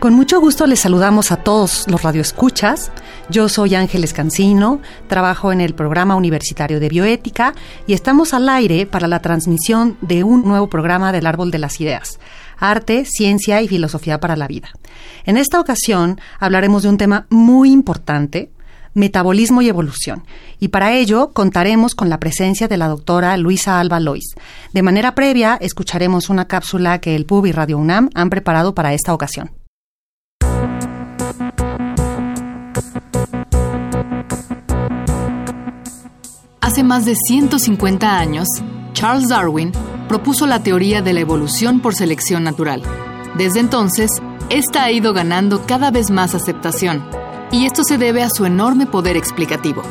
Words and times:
Con 0.00 0.14
mucho 0.14 0.40
gusto 0.40 0.66
les 0.66 0.80
saludamos 0.80 1.30
a 1.30 1.36
todos 1.36 1.84
los 1.86 2.02
radioescuchas. 2.02 2.90
Yo 3.28 3.50
soy 3.50 3.74
Ángeles 3.74 4.14
Cancino, 4.14 4.80
trabajo 5.08 5.52
en 5.52 5.60
el 5.60 5.74
programa 5.74 6.16
universitario 6.16 6.80
de 6.80 6.88
bioética 6.88 7.52
y 7.86 7.92
estamos 7.92 8.32
al 8.32 8.48
aire 8.48 8.86
para 8.86 9.08
la 9.08 9.20
transmisión 9.20 9.98
de 10.00 10.24
un 10.24 10.42
nuevo 10.44 10.70
programa 10.70 11.12
del 11.12 11.26
Árbol 11.26 11.50
de 11.50 11.58
las 11.58 11.82
Ideas, 11.82 12.18
Arte, 12.58 13.04
Ciencia 13.04 13.60
y 13.60 13.68
Filosofía 13.68 14.18
para 14.20 14.36
la 14.36 14.48
Vida. 14.48 14.70
En 15.26 15.36
esta 15.36 15.60
ocasión 15.60 16.18
hablaremos 16.38 16.82
de 16.82 16.88
un 16.88 16.96
tema 16.96 17.26
muy 17.28 17.70
importante, 17.70 18.50
metabolismo 18.94 19.60
y 19.60 19.68
evolución. 19.68 20.24
Y 20.58 20.68
para 20.68 20.94
ello 20.94 21.32
contaremos 21.34 21.94
con 21.94 22.08
la 22.08 22.18
presencia 22.18 22.68
de 22.68 22.78
la 22.78 22.88
doctora 22.88 23.36
Luisa 23.36 23.78
Alba 23.78 24.00
Lois. 24.00 24.34
De 24.72 24.82
manera 24.82 25.14
previa, 25.14 25.58
escucharemos 25.60 26.30
una 26.30 26.48
cápsula 26.48 27.02
que 27.02 27.16
el 27.16 27.26
PUB 27.26 27.48
y 27.48 27.52
Radio 27.52 27.76
UNAM 27.76 28.08
han 28.14 28.30
preparado 28.30 28.74
para 28.74 28.94
esta 28.94 29.12
ocasión. 29.12 29.59
Hace 36.70 36.84
más 36.84 37.04
de 37.04 37.16
150 37.16 38.16
años, 38.16 38.46
Charles 38.92 39.28
Darwin 39.28 39.72
propuso 40.06 40.46
la 40.46 40.62
teoría 40.62 41.02
de 41.02 41.12
la 41.12 41.18
evolución 41.18 41.80
por 41.80 41.96
selección 41.96 42.44
natural. 42.44 42.80
Desde 43.36 43.58
entonces, 43.58 44.08
esta 44.50 44.84
ha 44.84 44.92
ido 44.92 45.12
ganando 45.12 45.66
cada 45.66 45.90
vez 45.90 46.12
más 46.12 46.36
aceptación, 46.36 47.04
y 47.50 47.66
esto 47.66 47.82
se 47.82 47.98
debe 47.98 48.22
a 48.22 48.30
su 48.30 48.46
enorme 48.46 48.86
poder 48.86 49.16
explicativo. 49.16 49.82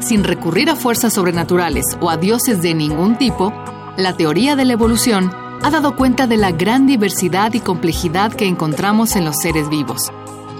Sin 0.00 0.24
recurrir 0.24 0.68
a 0.68 0.74
fuerzas 0.74 1.14
sobrenaturales 1.14 1.84
o 2.00 2.10
a 2.10 2.16
dioses 2.16 2.60
de 2.60 2.74
ningún 2.74 3.16
tipo, 3.18 3.52
la 3.96 4.16
teoría 4.16 4.56
de 4.56 4.64
la 4.64 4.72
evolución 4.72 5.30
ha 5.62 5.70
dado 5.70 5.94
cuenta 5.94 6.26
de 6.26 6.38
la 6.38 6.50
gran 6.50 6.88
diversidad 6.88 7.54
y 7.54 7.60
complejidad 7.60 8.32
que 8.32 8.48
encontramos 8.48 9.14
en 9.14 9.26
los 9.26 9.36
seres 9.40 9.68
vivos. 9.68 10.10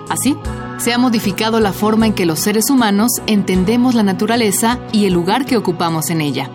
Así, 0.08 0.36
se 0.78 0.92
ha 0.92 0.98
modificado 0.98 1.58
la 1.60 1.72
forma 1.72 2.06
en 2.06 2.12
que 2.12 2.26
los 2.26 2.40
seres 2.40 2.70
humanos 2.70 3.10
entendemos 3.26 3.94
la 3.94 4.02
naturaleza 4.02 4.78
y 4.92 5.06
el 5.06 5.14
lugar 5.14 5.46
que 5.46 5.56
ocupamos 5.56 6.10
en 6.10 6.20
ella. 6.20 6.50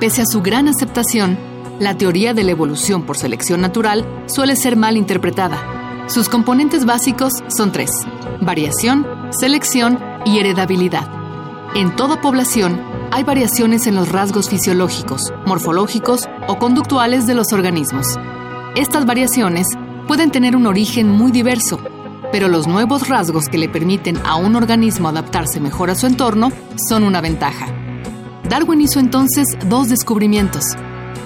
Pese 0.00 0.22
a 0.22 0.26
su 0.26 0.42
gran 0.42 0.68
aceptación, 0.68 1.38
la 1.78 1.96
teoría 1.96 2.34
de 2.34 2.44
la 2.44 2.52
evolución 2.52 3.02
por 3.02 3.16
selección 3.16 3.60
natural 3.60 4.06
suele 4.26 4.56
ser 4.56 4.76
mal 4.76 4.96
interpretada. 4.96 6.06
Sus 6.08 6.28
componentes 6.28 6.84
básicos 6.84 7.32
son 7.48 7.72
tres, 7.72 7.90
variación, 8.40 9.06
selección 9.30 9.98
y 10.24 10.38
heredabilidad. 10.38 11.08
En 11.74 11.94
toda 11.94 12.20
población 12.20 12.80
hay 13.10 13.24
variaciones 13.24 13.86
en 13.86 13.94
los 13.94 14.10
rasgos 14.10 14.48
fisiológicos, 14.48 15.32
morfológicos 15.46 16.28
o 16.48 16.58
conductuales 16.58 17.26
de 17.26 17.34
los 17.34 17.52
organismos. 17.52 18.18
Estas 18.74 19.06
variaciones 19.06 19.66
pueden 20.06 20.30
tener 20.30 20.56
un 20.56 20.66
origen 20.66 21.08
muy 21.08 21.30
diverso 21.30 21.80
pero 22.32 22.48
los 22.48 22.66
nuevos 22.66 23.08
rasgos 23.08 23.48
que 23.48 23.58
le 23.58 23.68
permiten 23.68 24.16
a 24.24 24.36
un 24.36 24.56
organismo 24.56 25.08
adaptarse 25.08 25.60
mejor 25.60 25.90
a 25.90 25.94
su 25.94 26.06
entorno 26.06 26.50
son 26.88 27.04
una 27.04 27.20
ventaja. 27.20 27.66
Darwin 28.48 28.80
hizo 28.80 28.98
entonces 28.98 29.46
dos 29.68 29.88
descubrimientos. 29.88 30.64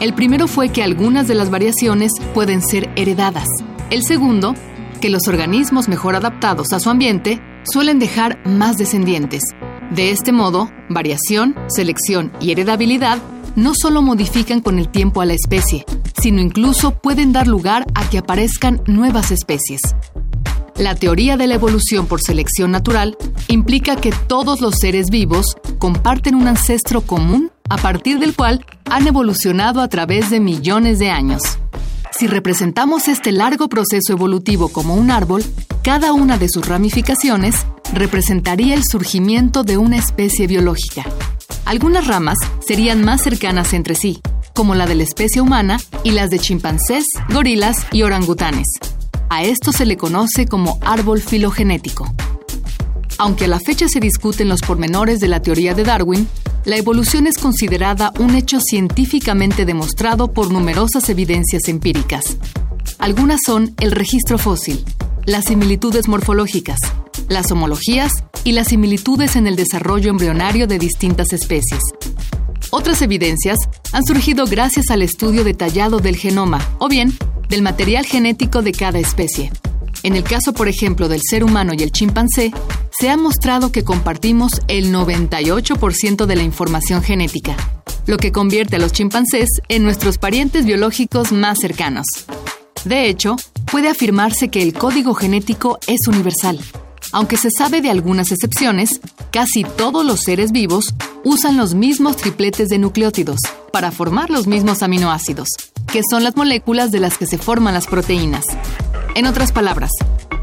El 0.01 0.13
primero 0.13 0.49
fue 0.49 0.69
que 0.69 0.83
algunas 0.83 1.27
de 1.29 1.35
las 1.35 1.49
variaciones 1.49 2.13
pueden 2.35 2.61
ser 2.61 2.91
heredadas. 2.97 3.47
El 3.89 4.03
segundo, 4.03 4.55
que 5.01 5.09
los 5.09 5.27
organismos 5.29 5.89
mejor 5.89 6.17
adaptados 6.17 6.73
a 6.73 6.81
su 6.81 6.91
ambiente 6.91 7.41
suelen 7.65 7.99
dejar 7.99 8.39
más 8.47 8.77
descendientes. 8.77 9.43
De 9.91 10.11
este 10.11 10.33
modo, 10.33 10.71
variación, 10.91 11.55
selección 11.69 12.33
y 12.41 12.51
heredabilidad 12.51 13.19
no 13.55 13.73
solo 13.75 14.03
modifican 14.03 14.61
con 14.61 14.79
el 14.79 14.89
tiempo 14.89 15.21
a 15.21 15.27
la 15.27 15.33
especie, 15.33 15.87
sino 16.21 16.41
incluso 16.41 16.99
pueden 16.99 17.33
dar 17.33 17.47
lugar 17.47 17.87
a 17.95 18.09
que 18.09 18.19
aparezcan 18.19 18.83
nuevas 18.87 19.31
especies. 19.31 19.81
La 20.79 20.95
teoría 20.95 21.39
de 21.39 21.47
la 21.47 21.55
evolución 21.55 22.07
por 22.07 22.21
selección 22.21 22.71
natural 22.71 23.17
implica 23.49 23.97
que 23.97 24.13
todos 24.13 24.61
los 24.61 24.75
seres 24.79 25.09
vivos 25.09 25.57
comparten 25.79 26.35
un 26.35 26.49
ancestro 26.49 27.01
común 27.01 27.51
a 27.71 27.79
partir 27.79 28.19
del 28.19 28.35
cual 28.35 28.65
han 28.85 29.07
evolucionado 29.07 29.81
a 29.81 29.89
través 29.89 30.29
de 30.29 30.39
millones 30.39 30.99
de 30.99 31.09
años. 31.09 31.41
Si 32.13 32.27
representamos 32.27 33.09
este 33.09 33.33
largo 33.33 33.69
proceso 33.69 34.13
evolutivo 34.13 34.69
como 34.69 34.95
un 34.95 35.11
árbol, 35.11 35.43
cada 35.83 36.13
una 36.13 36.37
de 36.37 36.49
sus 36.49 36.67
ramificaciones 36.67 37.67
representaría 37.95 38.75
el 38.75 38.85
surgimiento 38.85 39.65
de 39.65 39.79
una 39.79 39.97
especie 39.97 40.47
biológica. 40.47 41.05
Algunas 41.65 42.07
ramas 42.07 42.37
serían 42.61 43.03
más 43.03 43.23
cercanas 43.23 43.73
entre 43.73 43.95
sí, 43.95 44.21
como 44.55 44.75
la 44.75 44.87
de 44.87 44.95
la 44.95 45.05
especie 45.05 45.41
humana 45.41 45.79
y 46.05 46.11
las 46.11 46.29
de 46.29 46.39
chimpancés, 46.39 47.05
gorilas 47.31 47.87
y 47.93 48.03
orangutanes. 48.03 48.67
A 49.29 49.43
esto 49.43 49.73
se 49.73 49.87
le 49.87 49.97
conoce 49.97 50.47
como 50.47 50.79
árbol 50.83 51.21
filogenético. 51.21 52.13
Aunque 53.19 53.47
a 53.47 53.49
la 53.49 53.59
fecha 53.59 53.89
se 53.89 53.99
discuten 53.99 54.49
los 54.49 54.61
pormenores 54.61 55.19
de 55.19 55.29
la 55.29 55.43
teoría 55.43 55.75
de 55.75 55.85
Darwin, 55.85 56.29
la 56.65 56.77
evolución 56.77 57.27
es 57.27 57.39
considerada 57.39 58.13
un 58.19 58.35
hecho 58.35 58.61
científicamente 58.61 59.65
demostrado 59.65 60.33
por 60.33 60.53
numerosas 60.53 61.09
evidencias 61.09 61.69
empíricas. 61.69 62.37
Algunas 62.99 63.41
son 63.45 63.75
el 63.81 63.93
registro 63.93 64.39
fósil, 64.39 64.85
las 65.25 65.47
similitudes 65.47 66.09
morfológicas, 66.09 66.79
las 67.29 67.51
homologías 67.51 68.13
y 68.45 68.53
las 68.53 68.69
similitudes 68.69 69.35
en 69.35 69.47
el 69.47 69.57
desarrollo 69.57 70.11
embrionario 70.11 70.67
de 70.67 70.79
distintas 70.79 71.33
especies. 71.33 71.81
Otras 72.71 73.03
evidencias 73.03 73.59
han 73.93 74.05
surgido 74.05 74.47
gracias 74.47 74.91
al 74.91 75.03
estudio 75.03 75.43
detallado 75.43 75.99
del 75.99 76.17
genoma 76.17 76.61
o 76.79 76.89
bien 76.89 77.17
del 77.49 77.63
material 77.63 78.07
genético 78.07 78.63
de 78.63 78.73
cada 78.73 78.99
especie. 78.99 79.51
En 80.03 80.15
el 80.15 80.25
caso, 80.25 80.53
por 80.53 80.69
ejemplo, 80.69 81.09
del 81.09 81.21
ser 81.23 81.43
humano 81.43 81.73
y 81.75 81.83
el 81.83 81.93
chimpancé, 81.93 82.53
se 82.99 83.11
ha 83.11 83.17
mostrado 83.17 83.73
que 83.73 83.85
compartimos 83.85 84.63
el 84.69 84.93
98% 84.93 86.27
de 86.27 86.37
la 86.37 86.43
información 86.43 87.03
genética, 87.03 87.57
lo 88.07 88.17
que 88.17 88.33
convierte 88.33 88.77
a 88.77 88.79
los 88.79 88.93
chimpancés 88.93 89.49
en 89.69 89.83
nuestros 89.83 90.19
parientes 90.19 90.65
biológicos 90.65 91.33
más 91.33 91.59
cercanos. 91.59 92.07
De 92.85 93.09
hecho, 93.09 93.37
puede 93.71 93.89
afirmarse 93.89 94.49
que 94.49 94.63
el 94.63 94.73
código 94.73 95.15
genético 95.15 95.79
es 95.87 96.07
universal. 96.07 96.61
Aunque 97.13 97.37
se 97.37 97.51
sabe 97.51 97.81
de 97.81 97.91
algunas 97.91 98.33
excepciones, 98.33 99.01
casi 99.31 99.65
todos 99.65 100.05
los 100.05 100.21
seres 100.21 100.53
vivos 100.53 100.95
usan 101.25 101.57
los 101.57 101.75
mismos 101.75 102.17
tripletes 102.17 102.69
de 102.69 102.79
nucleótidos 102.79 103.41
para 103.73 103.91
formar 103.91 104.31
los 104.31 104.47
mismos 104.47 104.83
aminoácidos, 104.83 105.49
que 105.93 106.03
son 106.09 106.25
las 106.25 106.37
moléculas 106.37 106.91
de 106.91 107.01
las 107.01 107.19
que 107.19 107.27
se 107.27 107.39
forman 107.39 107.75
las 107.75 107.87
proteínas. 107.87 108.45
En 109.15 109.27
otras 109.27 109.53
palabras, 109.53 109.91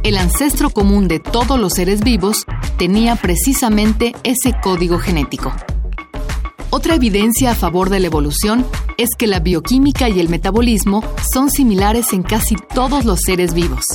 el 0.04 0.18
ancestro 0.18 0.70
común 0.70 1.08
de 1.08 1.20
todos 1.20 1.60
los 1.60 1.74
seres 1.74 2.02
vivos 2.02 2.46
tenía 2.78 3.16
precisamente 3.16 4.14
ese 4.24 4.54
código 4.62 5.00
genético. 5.00 5.54
Otra 6.72 6.96
evidencia 6.96 7.52
a 7.52 7.56
favor 7.56 7.90
de 7.90 8.00
la 8.00 8.08
evolución 8.08 8.66
es 8.98 9.10
que 9.18 9.28
la 9.28 9.40
bioquímica 9.40 10.10
y 10.10 10.20
el 10.20 10.28
metabolismo 10.28 11.04
son 11.32 11.52
similares 11.52 12.14
en 12.14 12.24
casi 12.24 12.56
todos 12.56 13.06
los 13.06 13.20
seres 13.22 13.54
vivos. 13.54 13.86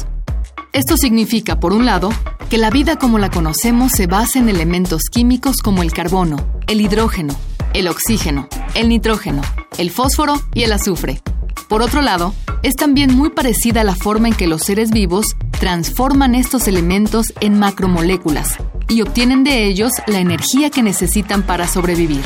Esto 0.72 0.96
significa, 0.96 1.60
por 1.60 1.72
un 1.72 1.86
lado, 1.86 2.10
que 2.50 2.58
la 2.58 2.70
vida 2.70 2.96
como 2.96 3.18
la 3.18 3.30
conocemos 3.30 3.92
se 3.92 4.06
basa 4.06 4.38
en 4.38 4.48
elementos 4.48 5.02
químicos 5.10 5.58
como 5.62 5.82
el 5.82 5.92
carbono, 5.92 6.46
el 6.66 6.80
hidrógeno, 6.80 7.34
el 7.72 7.88
oxígeno, 7.88 8.48
el 8.74 8.88
nitrógeno, 8.90 9.40
el 9.78 9.90
fósforo 9.90 10.34
y 10.52 10.64
el 10.64 10.72
azufre. 10.72 11.22
Por 11.68 11.82
otro 11.82 12.02
lado, 12.02 12.34
es 12.62 12.74
también 12.76 13.14
muy 13.14 13.30
parecida 13.30 13.80
a 13.80 13.84
la 13.84 13.94
forma 13.94 14.28
en 14.28 14.34
que 14.34 14.46
los 14.46 14.62
seres 14.62 14.90
vivos 14.90 15.36
transforman 15.58 16.34
estos 16.34 16.68
elementos 16.68 17.32
en 17.40 17.58
macromoléculas 17.58 18.56
y 18.88 19.00
obtienen 19.00 19.44
de 19.44 19.66
ellos 19.66 19.92
la 20.06 20.18
energía 20.18 20.70
que 20.70 20.82
necesitan 20.82 21.42
para 21.42 21.66
sobrevivir. 21.66 22.22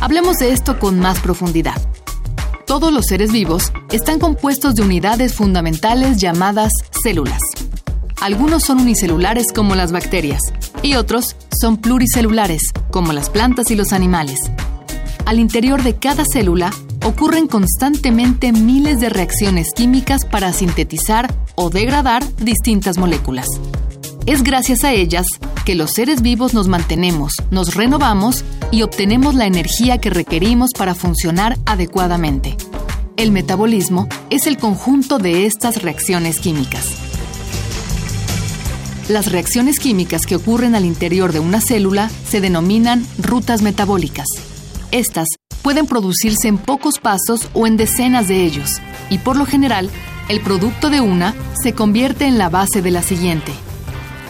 Hablemos 0.00 0.38
de 0.38 0.52
esto 0.52 0.78
con 0.78 0.98
más 0.98 1.20
profundidad. 1.20 1.80
Todos 2.66 2.92
los 2.92 3.06
seres 3.06 3.30
vivos 3.30 3.72
están 3.92 4.18
compuestos 4.18 4.74
de 4.74 4.82
unidades 4.82 5.34
fundamentales 5.34 6.16
llamadas 6.16 6.72
células. 7.00 7.38
Algunos 8.20 8.64
son 8.64 8.80
unicelulares 8.80 9.52
como 9.54 9.76
las 9.76 9.92
bacterias 9.92 10.40
y 10.82 10.96
otros 10.96 11.36
son 11.60 11.76
pluricelulares 11.76 12.72
como 12.90 13.12
las 13.12 13.30
plantas 13.30 13.70
y 13.70 13.76
los 13.76 13.92
animales. 13.92 14.40
Al 15.26 15.38
interior 15.38 15.84
de 15.84 15.94
cada 15.94 16.24
célula 16.24 16.72
ocurren 17.04 17.46
constantemente 17.46 18.50
miles 18.50 18.98
de 18.98 19.10
reacciones 19.10 19.68
químicas 19.72 20.24
para 20.24 20.52
sintetizar 20.52 21.32
o 21.54 21.70
degradar 21.70 22.24
distintas 22.38 22.98
moléculas. 22.98 23.46
Es 24.26 24.42
gracias 24.42 24.82
a 24.82 24.92
ellas 24.92 25.24
que 25.64 25.76
los 25.76 25.92
seres 25.92 26.20
vivos 26.20 26.52
nos 26.52 26.66
mantenemos, 26.66 27.32
nos 27.52 27.76
renovamos 27.76 28.44
y 28.72 28.82
obtenemos 28.82 29.36
la 29.36 29.46
energía 29.46 29.98
que 29.98 30.10
requerimos 30.10 30.72
para 30.76 30.96
funcionar 30.96 31.56
adecuadamente. 31.64 32.56
El 33.16 33.30
metabolismo 33.30 34.08
es 34.28 34.48
el 34.48 34.58
conjunto 34.58 35.18
de 35.18 35.46
estas 35.46 35.80
reacciones 35.80 36.40
químicas. 36.40 36.88
Las 39.08 39.30
reacciones 39.30 39.78
químicas 39.78 40.26
que 40.26 40.34
ocurren 40.34 40.74
al 40.74 40.84
interior 40.84 41.32
de 41.32 41.38
una 41.38 41.60
célula 41.60 42.10
se 42.28 42.40
denominan 42.40 43.06
rutas 43.18 43.62
metabólicas. 43.62 44.26
Estas 44.90 45.28
pueden 45.62 45.86
producirse 45.86 46.48
en 46.48 46.58
pocos 46.58 46.98
pasos 46.98 47.48
o 47.54 47.68
en 47.68 47.76
decenas 47.76 48.26
de 48.26 48.42
ellos, 48.42 48.80
y 49.08 49.18
por 49.18 49.36
lo 49.36 49.46
general, 49.46 49.88
el 50.28 50.40
producto 50.40 50.90
de 50.90 51.00
una 51.00 51.32
se 51.62 51.74
convierte 51.74 52.26
en 52.26 52.38
la 52.38 52.48
base 52.48 52.82
de 52.82 52.90
la 52.90 53.02
siguiente. 53.02 53.52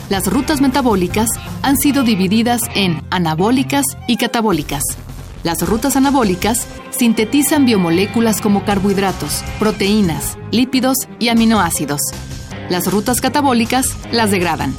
Las 0.08 0.28
rutas 0.28 0.60
metabólicas 0.60 1.28
han 1.62 1.76
sido 1.76 2.04
divididas 2.04 2.60
en 2.76 3.02
anabólicas 3.10 3.84
y 4.06 4.16
catabólicas. 4.16 4.82
Las 5.42 5.66
rutas 5.68 5.96
anabólicas 5.96 6.66
sintetizan 6.90 7.66
biomoléculas 7.66 8.40
como 8.40 8.64
carbohidratos, 8.64 9.42
proteínas, 9.58 10.38
lípidos 10.52 10.96
y 11.18 11.28
aminoácidos. 11.28 12.00
Las 12.68 12.90
rutas 12.90 13.20
catabólicas 13.20 13.96
las 14.12 14.30
degradan. 14.30 14.76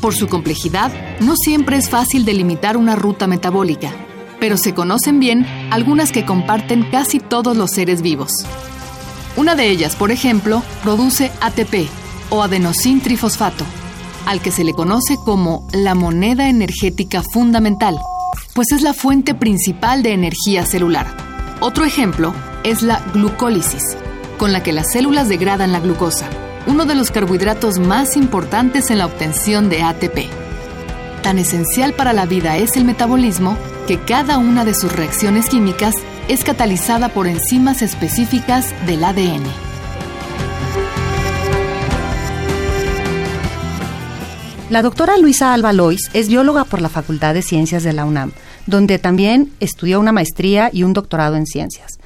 Por 0.00 0.14
su 0.14 0.26
complejidad, 0.26 0.92
no 1.20 1.34
siempre 1.36 1.76
es 1.76 1.88
fácil 1.88 2.24
delimitar 2.24 2.76
una 2.76 2.96
ruta 2.96 3.28
metabólica, 3.28 3.92
pero 4.40 4.56
se 4.56 4.74
conocen 4.74 5.20
bien 5.20 5.46
algunas 5.70 6.10
que 6.10 6.24
comparten 6.24 6.82
casi 6.90 7.20
todos 7.20 7.56
los 7.56 7.70
seres 7.70 8.02
vivos. 8.02 8.32
Una 9.36 9.54
de 9.54 9.70
ellas, 9.70 9.94
por 9.94 10.10
ejemplo, 10.10 10.64
produce 10.82 11.30
ATP 11.40 11.88
o 12.30 12.42
adenosín 12.42 13.00
trifosfato, 13.00 13.64
al 14.26 14.40
que 14.40 14.50
se 14.50 14.64
le 14.64 14.72
conoce 14.72 15.16
como 15.24 15.66
la 15.72 15.94
moneda 15.94 16.48
energética 16.48 17.22
fundamental, 17.22 17.98
pues 18.54 18.72
es 18.72 18.82
la 18.82 18.94
fuente 18.94 19.34
principal 19.34 20.02
de 20.02 20.12
energía 20.12 20.66
celular. 20.66 21.06
Otro 21.60 21.84
ejemplo 21.84 22.34
es 22.64 22.82
la 22.82 23.00
glucólisis, 23.12 23.96
con 24.38 24.52
la 24.52 24.62
que 24.62 24.72
las 24.72 24.92
células 24.92 25.28
degradan 25.28 25.72
la 25.72 25.80
glucosa, 25.80 26.28
uno 26.66 26.84
de 26.84 26.94
los 26.94 27.10
carbohidratos 27.10 27.78
más 27.78 28.16
importantes 28.16 28.90
en 28.90 28.98
la 28.98 29.06
obtención 29.06 29.68
de 29.68 29.82
ATP. 29.82 30.30
Tan 31.22 31.38
esencial 31.38 31.94
para 31.94 32.12
la 32.12 32.26
vida 32.26 32.56
es 32.56 32.76
el 32.76 32.84
metabolismo 32.84 33.56
que 33.86 33.98
cada 33.98 34.38
una 34.38 34.64
de 34.64 34.74
sus 34.74 34.92
reacciones 34.92 35.48
químicas 35.48 35.94
es 36.28 36.44
catalizada 36.44 37.08
por 37.08 37.26
enzimas 37.26 37.82
específicas 37.82 38.74
del 38.86 39.02
ADN. 39.02 39.67
La 44.70 44.82
doctora 44.82 45.16
Luisa 45.16 45.54
Alba 45.54 45.72
Lois 45.72 46.10
es 46.12 46.28
bióloga 46.28 46.64
por 46.64 46.82
la 46.82 46.90
Facultad 46.90 47.32
de 47.32 47.40
Ciencias 47.40 47.84
de 47.84 47.94
la 47.94 48.04
UNAM, 48.04 48.32
donde 48.66 48.98
también 48.98 49.50
estudió 49.60 49.98
una 49.98 50.12
maestría 50.12 50.68
y 50.70 50.82
un 50.82 50.92
doctorado 50.92 51.36
en 51.36 51.46
ciencias. 51.46 51.98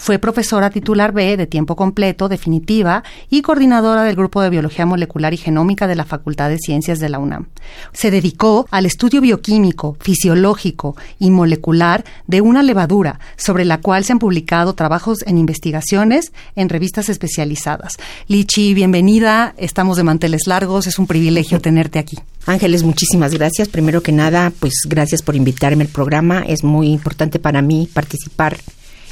Fue 0.00 0.18
profesora 0.18 0.70
titular 0.70 1.12
B 1.12 1.36
de 1.36 1.46
tiempo 1.46 1.76
completo, 1.76 2.30
definitiva, 2.30 3.04
y 3.28 3.42
coordinadora 3.42 4.02
del 4.02 4.16
Grupo 4.16 4.40
de 4.40 4.48
Biología 4.48 4.86
Molecular 4.86 5.34
y 5.34 5.36
Genómica 5.36 5.86
de 5.86 5.94
la 5.94 6.06
Facultad 6.06 6.48
de 6.48 6.56
Ciencias 6.56 7.00
de 7.00 7.10
la 7.10 7.18
UNAM. 7.18 7.48
Se 7.92 8.10
dedicó 8.10 8.66
al 8.70 8.86
estudio 8.86 9.20
bioquímico, 9.20 9.98
fisiológico 10.00 10.96
y 11.18 11.28
molecular 11.28 12.02
de 12.26 12.40
una 12.40 12.62
levadura, 12.62 13.20
sobre 13.36 13.66
la 13.66 13.82
cual 13.82 14.02
se 14.04 14.12
han 14.12 14.18
publicado 14.18 14.72
trabajos 14.72 15.18
en 15.26 15.36
investigaciones 15.36 16.32
en 16.56 16.70
revistas 16.70 17.10
especializadas. 17.10 17.98
Lichi, 18.26 18.72
bienvenida. 18.72 19.54
Estamos 19.58 19.98
de 19.98 20.04
manteles 20.04 20.46
largos. 20.46 20.86
Es 20.86 20.98
un 20.98 21.06
privilegio 21.06 21.60
tenerte 21.60 21.98
aquí. 21.98 22.16
Ángeles, 22.46 22.84
muchísimas 22.84 23.34
gracias. 23.34 23.68
Primero 23.68 24.02
que 24.02 24.12
nada, 24.12 24.50
pues 24.60 24.72
gracias 24.88 25.20
por 25.20 25.36
invitarme 25.36 25.84
al 25.84 25.90
programa. 25.90 26.42
Es 26.48 26.64
muy 26.64 26.88
importante 26.88 27.38
para 27.38 27.60
mí 27.60 27.86
participar 27.92 28.56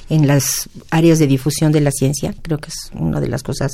en 0.09 0.27
las 0.27 0.69
áreas 0.91 1.19
de 1.19 1.27
difusión 1.27 1.73
de 1.73 1.81
la 1.81 1.91
ciencia. 1.91 2.35
Creo 2.43 2.59
que 2.59 2.69
es 2.69 2.91
una 2.95 3.21
de 3.21 3.29
las 3.29 3.43
cosas, 3.43 3.73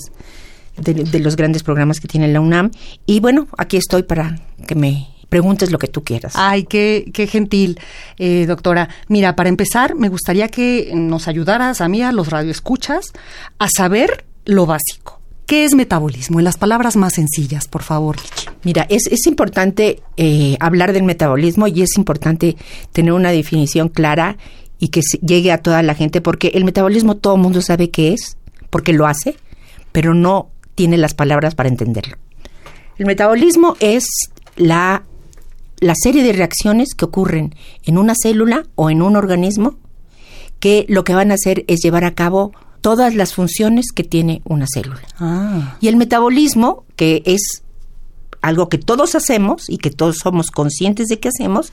de, 0.77 1.21
los 1.21 1.37
grandes 1.37 1.63
programas 1.63 2.01
que 2.01 2.09
tiene 2.09 2.29
la 2.29 2.41
UNAM. 2.41 2.71
Y 3.07 3.21
bueno, 3.21 3.49
aquí 3.57 3.77
estoy 3.77 4.03
para 4.03 4.39
que 4.67 4.75
me 4.75 5.09
preguntes 5.29 5.71
lo 5.71 5.79
que 5.79 5.89
tú 5.89 6.05
quieras. 6.05 6.35
Ay, 6.37 6.65
qué, 6.65 7.11
qué 7.13 7.27
gentil, 7.27 7.79
eh, 8.19 8.47
doctora. 8.47 8.89
Mira, 9.09 9.37
para 9.37 9.49
empezar, 9.49 9.95
me 9.95 10.09
gustaría 10.09 10.49
que 10.49 10.93
nos 10.95 11.29
ayudaras 11.29 11.81
a 11.81 11.89
mí, 11.89 12.03
a 12.03 12.13
los 12.13 12.29
radioescuchas, 12.29 13.13
a 13.59 13.69
saber 13.69 14.25
lo 14.45 14.67
básico. 14.67 15.21
¿Qué 15.47 15.67
es 15.67 15.75
metabolismo? 15.75 16.39
En 16.39 16.45
las 16.45 16.57
palabras 16.57 16.97
más 16.97 17.15
sencillas, 17.15 17.69
por 17.69 17.83
favor. 17.83 18.17
Mira, 18.63 18.87
es, 18.89 19.07
es 19.09 19.27
importante 19.27 20.01
eh, 20.17 20.57
hablar 20.59 20.95
del 20.95 21.03
metabolismo 21.03 21.67
y 21.67 21.83
es 21.83 21.99
importante 21.99 22.57
tener 22.93 23.13
una 23.13 23.31
definición 23.31 23.91
clara 23.91 24.39
y 24.79 24.89
que 24.89 25.01
llegue 25.23 25.53
a 25.53 25.59
toda 25.59 25.83
la 25.83 25.95
gente, 25.95 26.21
porque 26.21 26.49
el 26.55 26.65
metabolismo 26.65 27.17
todo 27.17 27.37
el 27.37 27.43
mundo 27.43 27.63
sabe 27.63 27.91
qué 27.91 28.13
es, 28.13 28.37
porque 28.71 28.93
lo 28.93 29.07
hace, 29.07 29.37
pero 29.93 30.15
no 30.15 30.49
tiene 30.75 30.97
las 30.99 31.15
palabras 31.15 31.55
para 31.55 31.69
entenderlo. 31.69 32.17
El 32.99 33.07
metabolismo 33.07 33.77
es 33.81 34.05
la, 34.57 35.05
la 35.81 35.95
serie 35.97 36.23
de 36.23 36.33
reacciones 36.33 36.95
que 36.95 37.05
ocurren 37.05 37.55
en 37.85 37.99
una 37.99 38.15
célula 38.21 38.67
o 38.75 38.91
en 38.91 39.03
un 39.03 39.17
organismo 39.17 39.77
que 40.61 40.87
lo 40.89 41.05
que 41.05 41.15
van 41.15 41.31
a 41.31 41.35
hacer 41.35 41.65
es 41.69 41.81
llevar 41.81 42.05
a 42.05 42.15
cabo 42.15 42.53
todas 42.81 43.15
las 43.15 43.35
funciones 43.35 43.87
que 43.95 44.05
tiene 44.05 44.43
una 44.45 44.67
célula. 44.73 45.03
Ah. 45.19 45.77
Y 45.81 45.89
el 45.89 45.97
metabolismo, 45.97 46.85
que 46.97 47.23
es 47.25 47.63
algo 48.43 48.69
que 48.69 48.79
todos 48.79 49.15
hacemos 49.15 49.69
y 49.69 49.79
que 49.79 49.91
todos 49.91 50.19
somos 50.23 50.51
conscientes 50.51 51.09
de 51.09 51.19
que 51.19 51.29
hacemos, 51.29 51.73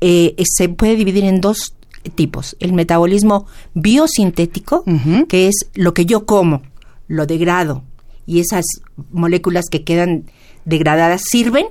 eh, 0.00 0.34
se 0.44 0.68
puede 0.68 0.96
dividir 0.96 1.24
en 1.24 1.40
dos 1.40 1.74
tipos. 2.08 2.56
El 2.60 2.72
metabolismo 2.72 3.46
biosintético, 3.74 4.84
que 5.28 5.48
es 5.48 5.54
lo 5.74 5.94
que 5.94 6.06
yo 6.06 6.26
como, 6.26 6.62
lo 7.06 7.26
degrado, 7.26 7.82
y 8.26 8.40
esas 8.40 8.64
moléculas 9.10 9.66
que 9.70 9.84
quedan 9.84 10.24
degradadas 10.64 11.22
sirven 11.30 11.66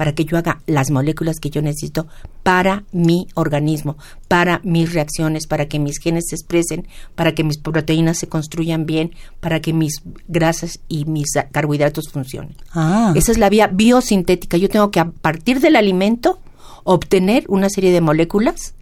para 0.00 0.14
que 0.14 0.24
yo 0.24 0.38
haga 0.38 0.62
las 0.66 0.90
moléculas 0.90 1.40
que 1.40 1.50
yo 1.50 1.60
necesito 1.60 2.06
para 2.42 2.84
mi 2.90 3.26
organismo, 3.34 3.98
para 4.28 4.62
mis 4.64 4.94
reacciones, 4.94 5.46
para 5.46 5.68
que 5.68 5.78
mis 5.78 5.98
genes 5.98 6.24
se 6.30 6.36
expresen, 6.36 6.88
para 7.14 7.34
que 7.34 7.44
mis 7.44 7.58
proteínas 7.58 8.16
se 8.16 8.26
construyan 8.26 8.86
bien, 8.86 9.10
para 9.40 9.60
que 9.60 9.74
mis 9.74 10.00
grasas 10.26 10.80
y 10.88 11.04
mis 11.04 11.28
carbohidratos 11.52 12.08
funcionen. 12.08 12.56
Ah. 12.72 13.12
Esa 13.14 13.30
es 13.30 13.36
la 13.36 13.50
vía 13.50 13.66
biosintética. 13.66 14.56
Yo 14.56 14.70
tengo 14.70 14.90
que 14.90 15.00
a 15.00 15.10
partir 15.10 15.60
del 15.60 15.76
alimento 15.76 16.38
obtener 16.84 17.44
una 17.48 17.68
serie 17.68 17.92
de 17.92 18.00
moléculas 18.00 18.74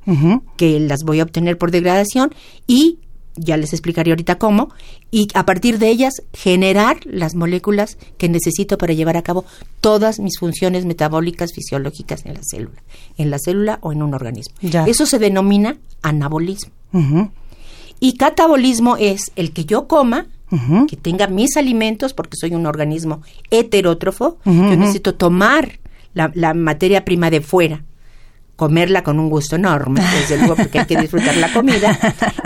que 0.57 0.81
las 0.81 1.05
voy 1.05 1.21
a 1.21 1.25
obtener 1.25 1.59
por 1.59 1.71
degradación 1.71 2.35
y 2.67 2.99
ya 3.39 3.57
les 3.57 3.73
explicaré 3.73 4.11
ahorita 4.11 4.39
cómo, 4.39 4.71
y 5.11 5.29
a 5.35 5.47
partir 5.47 5.79
de 5.79 5.89
ellas 5.89 6.15
generar 6.33 6.99
las 7.05 7.35
moléculas 7.35 7.99
que 8.17 8.29
necesito 8.29 8.79
para 8.79 8.95
llevar 8.95 9.17
a 9.17 9.23
cabo 9.23 9.45
todas 9.81 10.19
mis 10.19 10.39
funciones 10.39 10.85
metabólicas 10.85 11.53
fisiológicas 11.55 12.27
en 12.27 12.35
la 12.35 12.41
célula, 12.43 12.83
en 13.17 13.31
la 13.31 13.39
célula 13.39 13.79
o 13.83 13.93
en 13.93 14.03
un 14.03 14.15
organismo. 14.15 14.55
Eso 14.87 15.07
se 15.07 15.19
denomina 15.19 15.79
anabolismo. 16.03 16.73
Y 18.01 18.17
catabolismo 18.17 18.97
es 18.97 19.33
el 19.37 19.53
que 19.53 19.65
yo 19.65 19.87
coma, 19.89 20.27
que 20.89 20.97
tenga 20.97 21.27
mis 21.27 21.57
alimentos, 21.57 22.15
porque 22.15 22.37
soy 22.41 22.55
un 22.55 22.67
organismo 22.67 23.23
heterótrofo, 23.51 24.39
yo 24.45 24.77
necesito 24.77 25.15
tomar 25.15 25.79
la, 26.15 26.31
la 26.35 26.55
materia 26.55 27.05
prima 27.05 27.31
de 27.31 27.41
fuera 27.41 27.85
comerla 28.59 29.05
con 29.05 29.21
un 29.21 29.31
gusto 29.31 29.55
enorme, 29.55 30.03
desde 30.19 30.37
luego 30.37 30.57
porque 30.57 30.81
hay 30.81 30.87
que 30.87 30.97
disfrutar 30.97 31.37
la 31.37 31.53
comida, 31.53 31.97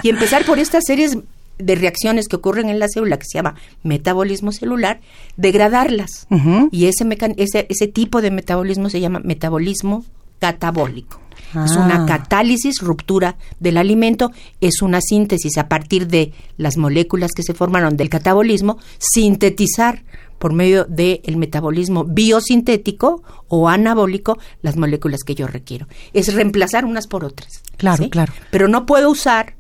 y 0.03 0.11
empezar 0.11 0.45
por 0.45 0.59
estas 0.59 0.85
series 0.87 1.17
de 1.59 1.75
reacciones 1.75 2.29
que 2.29 2.37
ocurren 2.37 2.69
en 2.69 2.79
la 2.79 2.89
célula 2.89 3.19
que 3.19 3.25
se 3.25 3.39
llama 3.39 3.55
metabolismo 3.83 4.53
celular, 4.53 5.01
degradarlas. 5.39 6.27
Y 6.71 6.85
ese, 6.85 7.07
ese, 7.39 7.67
ese 7.71 7.87
tipo 7.89 8.21
de 8.21 8.31
metabolismo 8.31 8.91
se 8.91 9.01
llama 9.01 9.21
metabolismo 9.25 10.05
catabólico. 10.39 11.19
Es 11.65 11.77
una 11.77 12.05
ah. 12.05 12.07
catálisis, 12.07 12.81
ruptura 12.81 13.37
del 13.59 13.79
alimento, 13.79 14.33
es 14.61 14.83
una 14.83 15.01
síntesis 15.01 15.57
a 15.57 15.69
partir 15.69 16.09
de 16.09 16.33
las 16.59 16.77
moléculas 16.77 17.31
que 17.35 17.43
se 17.43 17.55
formaron 17.55 17.97
del 17.97 18.11
catabolismo, 18.11 18.79
sintetizar 18.99 20.03
por 20.43 20.53
medio 20.53 20.87
del 20.87 21.37
metabolismo 21.37 22.03
biosintético 22.03 23.23
o 23.47 23.69
anabólico 23.69 24.41
las 24.61 24.77
moléculas 24.77 25.23
que 25.23 25.37
yo 25.37 25.47
requiero. 25.47 25.87
Es 26.15 26.35
reemplazar 26.35 26.85
unas 26.85 27.07
por 27.07 27.25
otras. 27.25 27.63
Claro, 27.77 28.11
claro. 28.11 28.33
Pero 28.51 28.67
no 28.67 28.85
puedo 28.85 29.09
usar 29.09 29.55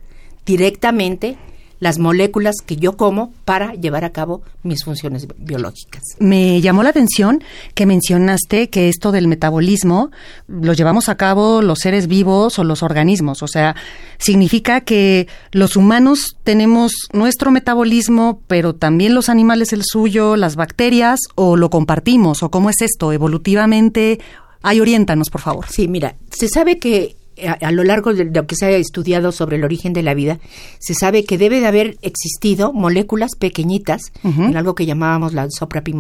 directamente 0.44 1.38
las 1.82 1.98
moléculas 1.98 2.54
que 2.64 2.76
yo 2.76 2.96
como 2.96 3.32
para 3.44 3.74
llevar 3.74 4.04
a 4.04 4.10
cabo 4.10 4.42
mis 4.62 4.84
funciones 4.84 5.26
biológicas. 5.36 6.04
Me 6.20 6.60
llamó 6.60 6.84
la 6.84 6.90
atención 6.90 7.42
que 7.74 7.86
mencionaste 7.86 8.70
que 8.70 8.88
esto 8.88 9.10
del 9.10 9.26
metabolismo 9.26 10.12
lo 10.46 10.74
llevamos 10.74 11.08
a 11.08 11.16
cabo 11.16 11.60
los 11.60 11.80
seres 11.80 12.06
vivos 12.06 12.60
o 12.60 12.62
los 12.62 12.84
organismos, 12.84 13.42
o 13.42 13.48
sea, 13.48 13.74
significa 14.18 14.82
que 14.82 15.26
los 15.50 15.74
humanos 15.74 16.36
tenemos 16.44 16.92
nuestro 17.12 17.50
metabolismo, 17.50 18.40
pero 18.46 18.76
también 18.76 19.16
los 19.16 19.28
animales 19.28 19.72
el 19.72 19.82
suyo, 19.84 20.36
las 20.36 20.54
bacterias, 20.54 21.18
o 21.34 21.56
lo 21.56 21.68
compartimos, 21.68 22.44
o 22.44 22.50
cómo 22.52 22.70
es 22.70 22.80
esto 22.80 23.10
evolutivamente. 23.12 24.20
Ay, 24.62 24.80
oriéntanos, 24.80 25.30
por 25.30 25.40
favor. 25.40 25.66
Sí, 25.68 25.88
mira, 25.88 26.14
se 26.30 26.46
sabe 26.46 26.78
que 26.78 27.16
a, 27.46 27.72
lo 27.72 27.84
largo 27.84 28.12
de 28.14 28.25
lo 28.25 28.46
que 28.46 28.56
se 28.56 28.66
ha 28.66 28.70
estudiado 28.70 29.32
sobre 29.32 29.56
el 29.56 29.64
origen 29.64 29.92
de 29.92 30.02
la 30.02 30.14
vida, 30.14 30.38
se 30.78 30.94
sabe 30.94 31.25
que 31.25 31.38
debe 31.38 31.61
de 31.61 31.66
haber 31.66 31.96
existido 32.02 32.72
moléculas 32.72 33.32
pequeñitas 33.38 34.12
en 34.22 34.56
algo 34.56 34.75
que 34.75 34.87
llamábamos 34.87 35.32
la, 35.32 35.49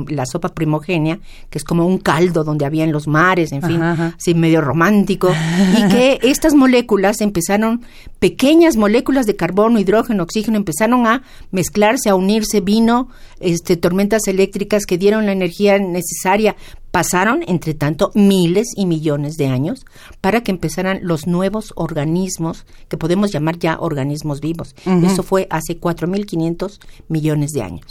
la 0.08 0.26
sopa 0.26 0.48
primogénea, 0.48 1.18
que 1.50 1.58
es 1.58 1.64
como 1.64 1.86
un 1.86 1.98
caldo 1.98 2.44
donde 2.44 2.64
había 2.64 2.84
en 2.84 2.92
los 2.92 3.06
mares, 3.06 3.52
en 3.52 3.62
fin, 3.62 3.82
así 3.82 4.34
medio 4.34 4.60
romántico, 4.60 5.32
y 5.76 5.88
que 5.88 6.18
estas 6.22 6.54
moléculas 6.54 7.20
empezaron, 7.20 7.82
pequeñas 8.18 8.76
moléculas 8.76 9.26
de 9.26 9.36
carbono, 9.36 9.78
hidrógeno, 9.78 10.22
oxígeno, 10.22 10.56
empezaron 10.56 11.06
a 11.06 11.22
mezclarse, 11.50 12.08
a 12.08 12.14
unirse, 12.14 12.60
vino 12.60 13.08
este, 13.40 13.76
tormentas 13.76 14.28
eléctricas 14.28 14.86
que 14.86 14.98
dieron 14.98 15.26
la 15.26 15.32
energía 15.32 15.78
necesaria 15.78 16.56
Pasaron, 16.92 17.42
entre 17.48 17.72
tanto, 17.72 18.12
miles 18.14 18.68
y 18.76 18.86
millones 18.86 19.36
de 19.36 19.46
años 19.46 19.86
para 20.20 20.42
que 20.42 20.52
empezaran 20.52 21.00
los 21.02 21.26
nuevos 21.26 21.72
organismos 21.74 22.66
que 22.88 22.98
podemos 22.98 23.32
llamar 23.32 23.58
ya 23.58 23.78
organismos 23.80 24.40
vivos. 24.40 24.76
Eso 25.02 25.22
fue 25.22 25.48
hace 25.50 25.80
4.500 25.80 26.78
millones 27.08 27.50
de 27.52 27.62
años. 27.62 27.86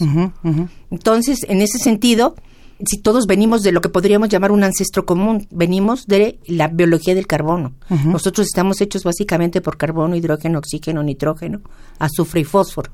Entonces, 0.91 1.39
en 1.50 1.62
ese 1.62 1.79
sentido, 1.79 2.36
si 2.85 2.97
todos 2.97 3.27
venimos 3.27 3.63
de 3.63 3.71
lo 3.71 3.81
que 3.81 3.89
podríamos 3.89 4.29
llamar 4.29 4.51
un 4.51 4.63
ancestro 4.63 5.05
común, 5.05 5.47
venimos 5.51 6.05
de 6.07 6.39
la 6.45 6.67
biología 6.67 7.15
del 7.15 7.27
carbono. 7.27 7.73
Nosotros 8.05 8.47
estamos 8.47 8.81
hechos 8.81 9.03
básicamente 9.03 9.61
por 9.61 9.77
carbono, 9.77 10.15
hidrógeno, 10.15 10.59
oxígeno, 10.59 11.03
nitrógeno, 11.03 11.61
azufre 12.00 12.41
y 12.41 12.43
fósforo 12.43 12.91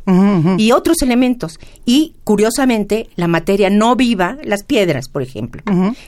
y 0.57 0.71
otros 0.71 1.01
elementos. 1.01 1.59
Y 1.85 2.15
curiosamente, 2.23 3.09
la 3.15 3.27
materia 3.27 3.69
no 3.69 3.95
viva, 3.95 4.37
las 4.43 4.63
piedras, 4.63 5.09
por 5.09 5.21
ejemplo, 5.21 5.61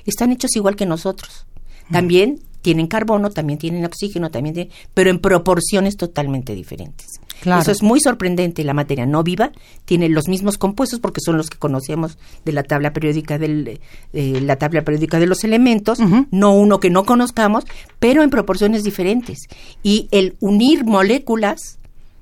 están 0.06 0.32
hechos 0.32 0.56
igual 0.56 0.76
que 0.76 0.86
nosotros. 0.86 1.46
También 1.92 2.40
tienen 2.62 2.88
carbono, 2.88 3.30
también 3.30 3.58
tienen 3.58 3.86
oxígeno, 3.86 4.32
también 4.32 4.54
tienen, 4.54 4.74
pero 4.94 5.10
en 5.10 5.20
proporciones 5.20 5.96
totalmente 5.98 6.54
diferentes. 6.54 7.19
Eso 7.46 7.72
es 7.72 7.82
muy 7.82 8.00
sorprendente. 8.00 8.64
La 8.64 8.74
materia 8.74 9.06
no 9.06 9.24
viva 9.24 9.52
tiene 9.86 10.10
los 10.10 10.28
mismos 10.28 10.58
compuestos 10.58 11.00
porque 11.00 11.22
son 11.24 11.38
los 11.38 11.50
que 11.50 11.58
conocemos 11.58 12.18
de 12.46 12.52
la 12.52 12.64
tabla 12.64 12.94
periódica 12.94 13.38
del, 13.38 13.80
eh, 14.14 14.42
la 14.42 14.58
tabla 14.58 14.84
periódica 14.84 15.20
de 15.20 15.28
los 15.28 15.44
elementos, 15.44 16.00
no 16.32 16.54
uno 16.54 16.80
que 16.80 16.90
no 16.90 17.06
conozcamos, 17.06 17.66
pero 18.00 18.24
en 18.24 18.30
proporciones 18.30 18.84
diferentes. 18.84 19.48
Y 19.84 20.08
el 20.12 20.36
unir 20.40 20.86
moléculas 20.86 21.80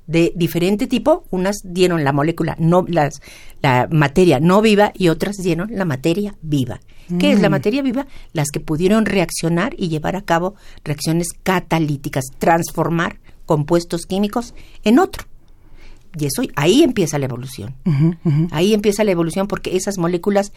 de 0.07 0.31
diferente 0.35 0.87
tipo, 0.87 1.25
unas 1.31 1.57
dieron 1.63 2.03
la 2.03 2.13
molécula 2.13 2.55
no 2.59 2.85
las 2.87 3.21
la 3.61 3.87
materia 3.91 4.39
no 4.39 4.61
viva 4.61 4.93
y 4.95 5.09
otras 5.09 5.35
dieron 5.37 5.69
la 5.71 5.85
materia 5.85 6.35
viva. 6.41 6.79
¿Qué 7.19 7.31
es 7.31 7.39
la 7.39 7.49
mm. 7.49 7.51
materia 7.51 7.81
viva? 7.81 8.07
Las 8.33 8.49
que 8.49 8.59
pudieron 8.59 9.05
reaccionar 9.05 9.73
y 9.77 9.87
llevar 9.87 10.15
a 10.15 10.23
cabo 10.23 10.55
reacciones 10.83 11.29
catalíticas, 11.43 12.25
transformar 12.37 13.19
compuestos 13.47 14.05
químicos 14.05 14.53
en 14.83 14.99
otro. 14.99 15.25
Y 16.19 16.25
eso 16.25 16.43
ahí 16.55 16.83
empieza 16.83 17.17
la 17.17 17.25
evolución. 17.25 17.75
Ahí 18.51 18.73
empieza 18.73 19.03
la 19.03 19.11
evolución 19.11 19.47
porque 19.47 19.75
esas 19.75 19.97
moléculas 19.97 20.51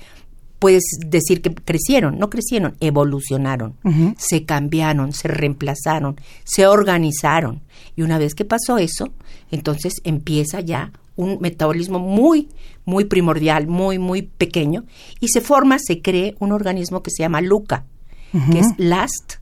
puedes 0.59 0.85
decir 1.07 1.41
que 1.41 1.55
crecieron, 1.55 2.19
no 2.19 2.29
crecieron, 2.29 2.77
evolucionaron, 2.81 3.77
se 4.19 4.45
cambiaron, 4.45 5.13
se 5.13 5.29
reemplazaron, 5.29 6.21
se 6.45 6.67
organizaron. 6.67 7.63
Y 7.97 8.03
una 8.03 8.19
vez 8.19 8.35
que 8.35 8.45
pasó 8.45 8.79
eso, 8.79 9.13
entonces 9.51 9.95
empieza 10.05 10.61
ya 10.61 10.93
un 11.17 11.39
metabolismo 11.41 11.99
muy, 11.99 12.49
muy 12.85 13.05
primordial, 13.07 13.67
muy, 13.67 13.99
muy 13.99 14.23
pequeño, 14.23 14.85
y 15.19 15.29
se 15.29 15.41
forma, 15.41 15.79
se 15.79 16.01
cree 16.03 16.37
un 16.39 16.53
organismo 16.53 17.03
que 17.03 17.11
se 17.11 17.23
llama 17.23 17.41
LUCA, 17.41 17.85
que 18.53 18.61
es 18.61 18.67
Last 18.77 19.40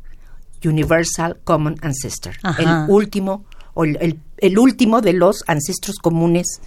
Universal 0.65 1.39
Common 1.45 1.77
Ancestor, 1.83 2.35
el 2.59 2.69
último 2.89 3.45
o 3.75 3.85
el, 3.85 4.19
el, 4.39 4.59
último 4.59 5.01
de 5.01 5.13
los 5.13 5.45
ancestros 5.47 5.97
comunes 5.97 6.61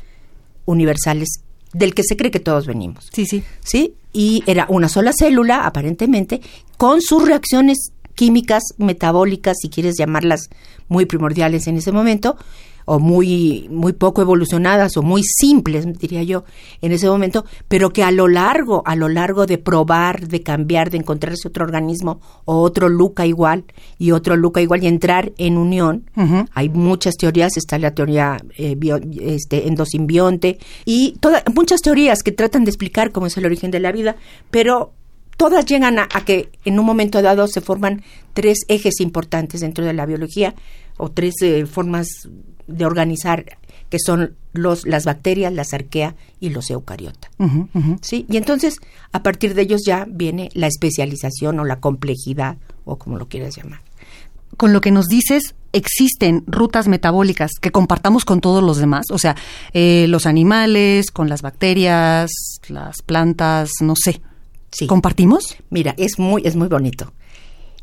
universales 0.65 1.41
del 1.74 1.93
que 1.93 2.03
se 2.03 2.15
cree 2.15 2.31
que 2.31 2.39
todos 2.39 2.67
venimos. 2.67 3.10
Sí, 3.12 3.25
sí. 3.25 3.43
Sí, 3.63 3.95
y 4.13 4.43
era 4.48 4.65
una 4.69 4.89
sola 4.89 5.12
célula 5.13 5.65
aparentemente 5.65 6.41
con 6.77 7.01
sus 7.01 7.27
reacciones 7.27 7.91
químicas 8.15 8.63
metabólicas, 8.77 9.57
si 9.62 9.69
quieres 9.69 9.95
llamarlas 9.98 10.50
muy 10.88 11.05
primordiales 11.05 11.67
en 11.67 11.77
ese 11.77 11.91
momento, 11.91 12.38
o 12.86 13.00
muy, 13.00 13.68
muy 13.70 13.94
poco 13.94 14.22
evolucionadas 14.22 14.98
o 14.98 15.02
muy 15.02 15.24
simples, 15.24 15.86
diría 16.00 16.24
yo, 16.24 16.44
en 16.82 16.92
ese 16.92 17.08
momento, 17.08 17.46
pero 17.68 17.92
que 17.92 18.04
a 18.04 18.12
lo 18.12 18.28
largo, 18.28 18.84
a 18.86 18.96
lo 18.96 19.10
largo 19.10 19.46
de 19.46 19.58
probar, 19.58 20.28
de 20.28 20.42
cambiar, 20.42 20.90
de 20.90 20.98
encontrarse 20.98 21.48
otro 21.48 21.66
organismo 21.66 22.20
o 22.46 22.62
otro 22.62 22.90
Luca 22.90 23.26
igual 23.26 23.66
y 23.98 24.12
otro 24.12 24.36
Luca 24.36 24.62
igual 24.62 24.84
y 24.84 24.88
entrar 24.88 25.32
en 25.38 25.58
unión, 25.58 26.10
hay 26.54 26.70
muchas 26.70 27.16
teorías, 27.16 27.58
está 27.58 27.78
la 27.80 27.94
teoría 27.94 28.38
eh, 28.58 28.78
este, 29.22 29.68
endosimbionte 29.68 30.60
y 30.86 31.16
todas, 31.20 31.44
muchas 31.54 31.82
teorías 31.82 32.24
que 32.24 32.32
tratan 32.32 32.64
de 32.64 32.72
explicar 32.72 33.12
cómo 33.12 33.28
es 33.28 33.38
el 33.38 33.46
origen 33.46 33.72
de 33.72 33.80
la 33.80 33.92
vida, 33.92 34.16
pero 34.50 34.94
todas 35.38 35.66
llegan 35.66 35.98
a, 35.98 36.08
que 36.26 36.52
en 36.66 36.80
un 36.80 36.86
momento 36.86 37.22
dado 37.22 37.48
se 37.48 37.62
forman 37.62 38.04
tres 38.34 38.60
ejes 38.68 39.00
importantes 39.00 39.62
dentro 39.62 39.84
de 39.84 39.94
la 39.94 40.06
biología 40.06 40.54
o 40.98 41.10
tres 41.10 41.34
eh, 41.42 41.66
formas 41.66 42.08
de 42.72 42.86
organizar 42.86 43.58
que 43.92 44.00
son 44.00 44.38
los, 44.54 44.88
las 44.88 45.04
bacterias, 45.04 45.51
las 45.51 45.74
arquea 45.74 46.16
y 46.40 46.50
los 46.50 46.72
eucariota. 46.72 47.30
¿Sí? 48.01 48.25
Y 48.30 48.38
entonces, 48.38 48.80
a 49.12 49.22
partir 49.22 49.54
de 49.54 49.63
ellos 49.63 49.82
ya 49.86 50.08
viene 50.10 50.50
la 50.54 50.68
especialización 50.68 51.60
o 51.60 51.66
la 51.66 51.82
complejidad, 51.82 52.58
o 52.86 52.98
como 52.98 53.18
lo 53.18 53.28
quieras 53.28 53.58
llamar. 53.58 53.82
Con 54.56 54.72
lo 54.72 54.80
que 54.80 54.92
nos 54.92 55.08
dices, 55.08 55.56
existen 55.74 56.44
rutas 56.48 56.88
metabólicas 56.88 57.51
que 57.60 57.72
compartamos 57.72 58.24
con 58.24 58.40
todos 58.40 58.63
los 58.63 58.78
demás, 58.78 59.08
o 59.12 59.18
sea, 59.18 59.36
eh, 59.74 60.06
los 60.08 60.25
animales, 60.25 61.12
con 61.12 61.28
las 61.28 61.42
bacterias, 61.42 62.32
las 62.70 63.01
plantas, 63.01 63.70
no 63.82 63.96
sé. 63.98 64.22
Sí. 64.72 64.88
¿Compartimos? 64.88 65.58
Mira, 65.70 65.96
es 65.98 66.18
muy, 66.18 66.44
es 66.46 66.56
muy 66.56 66.70
bonito. 66.70 67.12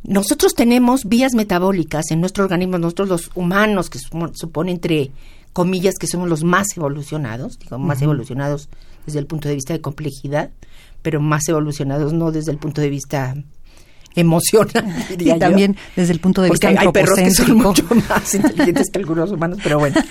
Nosotros 0.03 0.55
tenemos 0.55 1.05
vías 1.05 1.35
metabólicas 1.35 2.11
en 2.11 2.21
nuestro 2.21 2.45
organismo, 2.45 2.79
nosotros 2.79 3.09
los 3.09 3.31
humanos, 3.35 3.91
que 3.91 3.99
supone 3.99 4.73
entre 4.73 5.11
comillas 5.53 5.97
que 5.99 6.07
somos 6.07 6.29
los 6.29 6.45
más 6.45 6.77
evolucionados, 6.77 7.59
digo, 7.59 7.79
más 7.79 8.01
evolucionados 8.01 8.69
desde 9.07 9.19
el 9.19 9.27
punto 9.27 9.49
de 9.49 9.55
vista 9.55 9.73
de 9.73 9.81
complejidad, 9.81 10.51
pero 11.03 11.21
más 11.21 11.49
evolucionados 11.49 12.13
no 12.13 12.31
desde 12.31 12.53
el 12.53 12.59
punto 12.59 12.81
de 12.81 12.91
vista 12.91 13.35
emocional. 14.15 14.85
y 15.19 15.39
también 15.39 15.77
desde 15.97 16.13
el 16.13 16.21
punto 16.21 16.43
de 16.43 16.51
vista 16.51 16.69
hay 16.69 16.93
perros 16.93 17.19
que 17.19 17.31
son 17.33 17.57
mucho 17.57 17.85
más 18.09 18.35
inteligentes 18.35 18.89
que 18.93 18.99
algunos 18.99 19.31
humanos, 19.31 19.59
pero 19.63 19.79
bueno. 19.79 19.97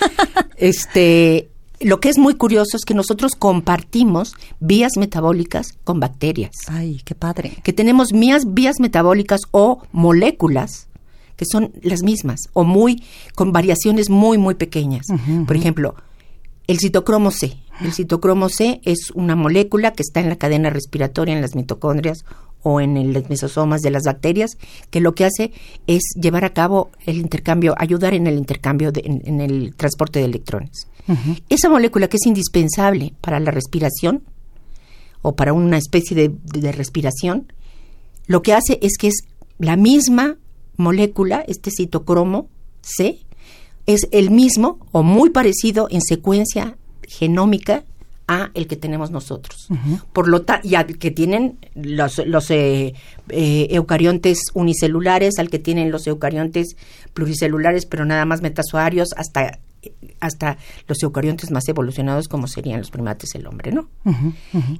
Este, 0.60 1.50
lo 1.80 2.00
que 2.00 2.08
es 2.08 2.18
muy 2.18 2.34
curioso 2.34 2.76
es 2.76 2.84
que 2.84 2.94
nosotros 2.94 3.34
compartimos 3.34 4.34
vías 4.60 4.92
metabólicas 4.96 5.72
con 5.84 6.00
bacterias. 6.00 6.52
Ay, 6.68 7.00
qué 7.04 7.14
padre. 7.14 7.56
Que 7.62 7.72
tenemos 7.72 8.08
vías, 8.12 8.42
vías 8.52 8.80
metabólicas 8.80 9.40
o 9.50 9.82
moléculas 9.92 10.88
que 11.36 11.44
son 11.50 11.72
las 11.82 12.02
mismas 12.02 12.48
o 12.52 12.64
muy 12.64 13.04
con 13.36 13.52
variaciones 13.52 14.10
muy 14.10 14.38
muy 14.38 14.56
pequeñas. 14.56 15.06
Por 15.46 15.56
ejemplo, 15.56 15.94
el 16.66 16.80
citocromo 16.80 17.30
C. 17.30 17.56
El 17.80 17.92
citocromo 17.92 18.48
C 18.48 18.80
es 18.84 19.12
una 19.14 19.36
molécula 19.36 19.92
que 19.92 20.02
está 20.02 20.18
en 20.18 20.28
la 20.28 20.36
cadena 20.36 20.68
respiratoria 20.68 21.34
en 21.34 21.40
las 21.40 21.54
mitocondrias 21.54 22.24
o 22.62 22.80
en 22.80 23.12
los 23.12 23.28
mesosomas 23.28 23.82
de 23.82 23.90
las 23.90 24.04
bacterias, 24.04 24.58
que 24.90 25.00
lo 25.00 25.14
que 25.14 25.24
hace 25.24 25.52
es 25.86 26.02
llevar 26.20 26.44
a 26.44 26.52
cabo 26.52 26.90
el 27.06 27.18
intercambio, 27.18 27.74
ayudar 27.78 28.14
en 28.14 28.26
el 28.26 28.36
intercambio, 28.36 28.92
en, 28.94 29.40
el 29.40 29.74
transporte 29.76 30.18
de 30.18 30.26
electrones. 30.26 30.88
Esa 31.48 31.70
molécula 31.70 32.08
que 32.08 32.18
es 32.18 32.26
indispensable 32.26 33.14
para 33.22 33.40
la 33.40 33.50
respiración 33.50 34.22
o 35.22 35.34
para 35.34 35.52
una 35.52 35.78
especie 35.78 36.16
de, 36.16 36.72
respiración, 36.72 37.52
lo 38.26 38.42
que 38.42 38.52
hace 38.52 38.78
es 38.82 38.98
que 38.98 39.08
es 39.08 39.24
la 39.58 39.76
misma 39.76 40.36
molécula, 40.76 41.44
este 41.48 41.70
citocromo 41.70 42.48
C, 42.82 43.20
es 43.86 44.06
el 44.12 44.30
mismo 44.30 44.78
o 44.92 45.02
muy 45.02 45.30
parecido 45.30 45.88
en 45.90 46.02
secuencia 46.02 46.76
genómica 47.08 47.84
a 48.28 48.50
el 48.54 48.66
que 48.66 48.76
tenemos 48.76 49.10
nosotros. 49.10 49.68
Por 50.12 50.28
lo 50.28 50.44
y 50.62 50.74
al 50.74 50.98
que 50.98 51.10
tienen 51.10 51.58
los, 51.74 52.18
los 52.26 52.50
eh, 52.50 52.94
eh, 53.30 53.66
eucariontes 53.70 54.38
unicelulares, 54.54 55.38
al 55.38 55.48
que 55.48 55.58
tienen 55.58 55.90
los 55.90 56.06
eucariontes 56.06 56.76
pluricelulares, 57.14 57.86
pero 57.86 58.04
nada 58.04 58.24
más 58.26 58.42
metazoarios, 58.42 59.08
hasta 59.16 59.58
hasta 60.20 60.58
los 60.88 61.02
eucariontes 61.02 61.52
más 61.52 61.68
evolucionados 61.68 62.26
como 62.28 62.48
serían 62.48 62.80
los 62.80 62.90
primates 62.90 63.34
el 63.36 63.46
hombre, 63.46 63.70
¿no? 63.70 63.88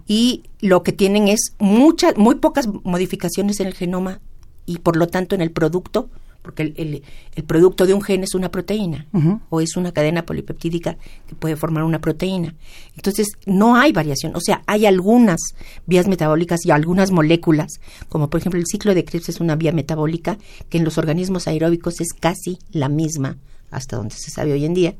Y 0.06 0.42
lo 0.60 0.82
que 0.82 0.92
tienen 0.92 1.28
es 1.28 1.54
muchas, 1.58 2.16
muy 2.16 2.34
pocas 2.34 2.68
modificaciones 2.82 3.60
en 3.60 3.68
el 3.68 3.74
genoma 3.74 4.20
y 4.66 4.78
por 4.78 4.96
lo 4.96 5.06
tanto 5.06 5.36
en 5.36 5.40
el 5.40 5.52
producto, 5.52 6.10
porque 6.48 6.62
el, 6.62 7.02
el, 7.34 7.44
producto 7.44 7.86
de 7.86 7.92
un 7.92 8.00
gen 8.00 8.24
es 8.24 8.34
una 8.34 8.50
proteína 8.50 9.06
o 9.50 9.60
es 9.60 9.76
una 9.76 9.92
cadena 9.92 10.24
polipeptídica 10.24 10.96
que 11.26 11.34
puede 11.34 11.56
formar 11.56 11.84
una 11.84 12.00
proteína. 12.00 12.54
Entonces 12.96 13.26
no 13.44 13.76
hay 13.76 13.92
variación, 13.92 14.34
o 14.34 14.40
sea, 14.40 14.62
hay 14.66 14.86
algunas 14.86 15.40
vías 15.84 16.08
metabólicas 16.08 16.64
y 16.64 16.70
algunas 16.70 17.10
moléculas, 17.10 17.80
como 18.08 18.30
por 18.30 18.40
ejemplo 18.40 18.58
el 18.58 18.64
ciclo 18.66 18.94
de 18.94 19.04
Krebs 19.04 19.28
es 19.28 19.40
una 19.40 19.56
vía 19.56 19.72
metabólica 19.72 20.38
que 20.70 20.78
en 20.78 20.84
los 20.84 20.96
organismos 20.96 21.46
aeróbicos 21.48 22.00
es 22.00 22.14
casi 22.18 22.58
la 22.72 22.88
misma 22.88 23.36
hasta 23.70 23.98
donde 23.98 24.14
se 24.14 24.30
sabe 24.30 24.54
hoy 24.54 24.64
en 24.64 24.72
día, 24.72 24.94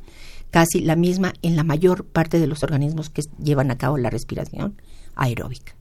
casi 0.50 0.80
la 0.80 0.96
misma 0.96 1.32
en 1.40 1.56
la 1.56 1.64
mayor 1.64 2.04
parte 2.04 2.38
de 2.40 2.46
los 2.46 2.62
organismos 2.62 3.08
que 3.08 3.22
llevan 3.42 3.70
a 3.70 3.78
cabo 3.78 3.96
la 3.96 4.10
respiración 4.10 4.74
aeróbica. 5.16 5.74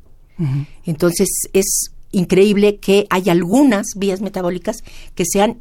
Entonces 0.86 1.28
es 1.52 1.92
increíble 2.12 2.78
que 2.78 3.06
hay 3.10 3.30
algunas 3.30 3.88
vías 3.96 4.22
metabólicas 4.22 4.78
que 5.16 5.24
se 5.26 5.42
han 5.42 5.60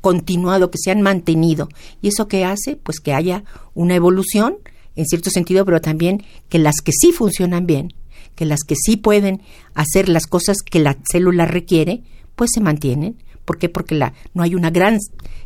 continuado, 0.00 0.70
que 0.70 0.78
se 0.78 0.90
han 0.90 1.02
mantenido. 1.02 1.68
¿Y 2.02 2.08
eso 2.08 2.28
qué 2.28 2.44
hace? 2.44 2.76
Pues 2.76 3.00
que 3.00 3.14
haya 3.14 3.44
una 3.74 3.94
evolución, 3.94 4.58
en 4.96 5.06
cierto 5.06 5.30
sentido, 5.30 5.64
pero 5.64 5.80
también 5.80 6.24
que 6.48 6.58
las 6.58 6.76
que 6.82 6.92
sí 6.92 7.12
funcionan 7.12 7.66
bien, 7.66 7.92
que 8.34 8.44
las 8.44 8.60
que 8.66 8.74
sí 8.76 8.96
pueden 8.96 9.42
hacer 9.74 10.08
las 10.08 10.26
cosas 10.26 10.58
que 10.58 10.78
la 10.78 10.96
célula 11.10 11.46
requiere, 11.46 12.02
pues 12.36 12.50
se 12.54 12.60
mantienen. 12.60 13.16
¿Por 13.44 13.58
qué? 13.58 13.68
Porque 13.68 13.94
la, 13.94 14.12
no 14.34 14.42
hay 14.42 14.54
una 14.54 14.70
gran 14.70 14.98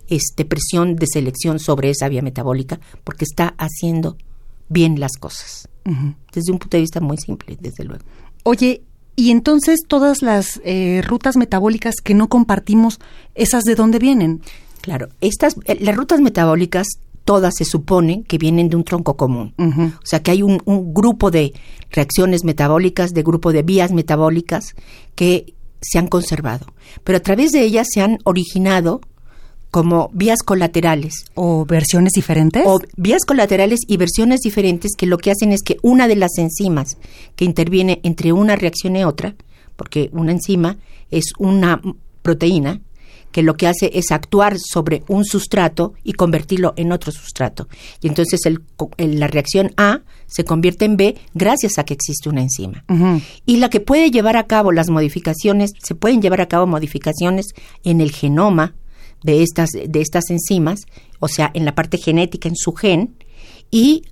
este, 0.08 0.44
presión 0.44 0.96
de 0.96 1.06
selección 1.06 1.58
sobre 1.58 1.90
esa 1.90 2.08
vía 2.08 2.22
metabólica 2.22 2.80
porque 3.04 3.25
está 3.25 3.54
haciendo 3.58 4.16
bien 4.68 5.00
las 5.00 5.12
cosas. 5.18 5.68
Desde 6.32 6.52
un 6.52 6.58
punto 6.58 6.76
de 6.76 6.82
vista 6.82 7.00
muy 7.00 7.16
simple, 7.16 7.56
desde 7.61 7.84
luego. 7.84 8.04
Oye, 8.44 8.82
y 9.16 9.31
entonces 9.31 9.81
todas 9.87 10.23
las 10.23 10.61
eh, 10.64 11.02
rutas 11.04 11.37
metabólicas 11.37 11.97
que 12.02 12.14
no 12.14 12.28
compartimos, 12.28 12.99
¿esas 13.35 13.64
de 13.64 13.75
dónde 13.75 13.99
vienen? 13.99 14.40
Claro, 14.81 15.09
estas, 15.21 15.57
eh, 15.66 15.78
las 15.81 15.97
rutas 15.97 16.21
metabólicas 16.21 16.87
todas 17.25 17.54
se 17.57 17.64
supone 17.64 18.25
que 18.25 18.38
vienen 18.38 18.69
de 18.69 18.76
un 18.76 18.85
tronco 18.85 19.16
común. 19.16 19.54
O 19.59 20.07
sea, 20.07 20.23
que 20.23 20.33
hay 20.33 20.42
un, 20.42 20.61
un, 20.64 20.92
grupo 20.92 21.31
de 21.31 21.52
reacciones 21.90 22.42
metabólicas, 22.42 23.12
de 23.12 23.23
grupo 23.23 23.52
de 23.52 23.62
vías 23.62 23.92
metabólicas 23.92 24.75
que 25.14 25.54
se 25.81 25.99
han 25.99 26.09
conservado. 26.09 26.66
Pero 27.04 27.19
a 27.19 27.23
través 27.23 27.52
de 27.52 27.62
ellas 27.62 27.87
se 27.92 28.00
han 28.00 28.19
originado 28.25 29.02
como 29.72 30.10
vías 30.12 30.42
colaterales. 30.44 31.24
¿O 31.34 31.64
versiones 31.64 32.12
diferentes? 32.12 32.62
O 32.66 32.78
vías 32.96 33.24
colaterales 33.24 33.80
y 33.88 33.96
versiones 33.96 34.40
diferentes 34.42 34.92
que 34.96 35.06
lo 35.06 35.16
que 35.16 35.30
hacen 35.30 35.50
es 35.50 35.62
que 35.62 35.78
una 35.82 36.06
de 36.08 36.16
las 36.16 36.36
enzimas 36.36 36.98
que 37.36 37.46
interviene 37.46 37.98
entre 38.04 38.34
una 38.34 38.54
reacción 38.54 38.96
y 38.96 39.04
otra, 39.04 39.34
porque 39.74 40.10
una 40.12 40.30
enzima 40.30 40.76
es 41.10 41.32
una 41.38 41.80
proteína, 42.20 42.82
que 43.32 43.42
lo 43.42 43.56
que 43.56 43.66
hace 43.66 43.90
es 43.94 44.12
actuar 44.12 44.58
sobre 44.58 45.04
un 45.08 45.24
sustrato 45.24 45.94
y 46.04 46.12
convertirlo 46.12 46.74
en 46.76 46.92
otro 46.92 47.10
sustrato. 47.10 47.66
Y 48.02 48.08
entonces 48.08 48.40
el, 48.44 48.62
la 48.98 49.26
reacción 49.26 49.72
A 49.78 50.02
se 50.26 50.44
convierte 50.44 50.84
en 50.84 50.98
B 50.98 51.16
gracias 51.32 51.78
a 51.78 51.84
que 51.84 51.94
existe 51.94 52.28
una 52.28 52.42
enzima. 52.42 52.84
Y 53.46 53.56
la 53.56 53.70
que 53.70 53.80
puede 53.80 54.10
llevar 54.10 54.36
a 54.36 54.46
cabo 54.46 54.70
las 54.70 54.90
modificaciones, 54.90 55.70
se 55.82 55.94
pueden 55.94 56.20
llevar 56.20 56.42
a 56.42 56.48
cabo 56.48 56.66
modificaciones 56.66 57.54
en 57.84 58.02
el 58.02 58.12
genoma 58.12 58.74
de 59.22 59.42
estas, 59.42 59.70
de 59.70 60.00
estas 60.00 60.30
enzimas, 60.30 60.80
o 61.20 61.28
sea, 61.28 61.50
en 61.54 61.64
la 61.64 61.74
parte 61.74 61.98
genética, 61.98 62.48
en 62.48 62.56
su 62.56 62.72
gen, 62.72 63.14
y 63.70 64.04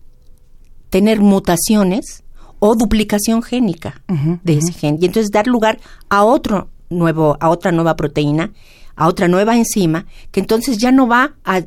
tener 0.91 1.21
mutaciones 1.21 2.25
o 2.59 2.75
duplicación 2.75 3.43
génica 3.43 4.03
de 4.45 4.59
ese 4.59 4.73
gen. 4.73 4.99
Y 5.01 5.07
entonces 5.07 5.31
dar 5.31 5.47
lugar 5.47 5.81
a 6.09 6.25
otro 6.25 6.69
nuevo, 6.91 7.37
a 7.41 7.49
otra 7.49 7.73
nueva 7.73 7.97
proteína, 7.97 8.53
a 8.97 9.09
otra 9.09 9.29
nueva 9.29 9.57
enzima, 9.57 10.07
que 10.31 10.41
entonces 10.41 10.77
ya 10.77 10.93
no 10.93 11.09
va 11.09 11.35
a, 11.45 11.63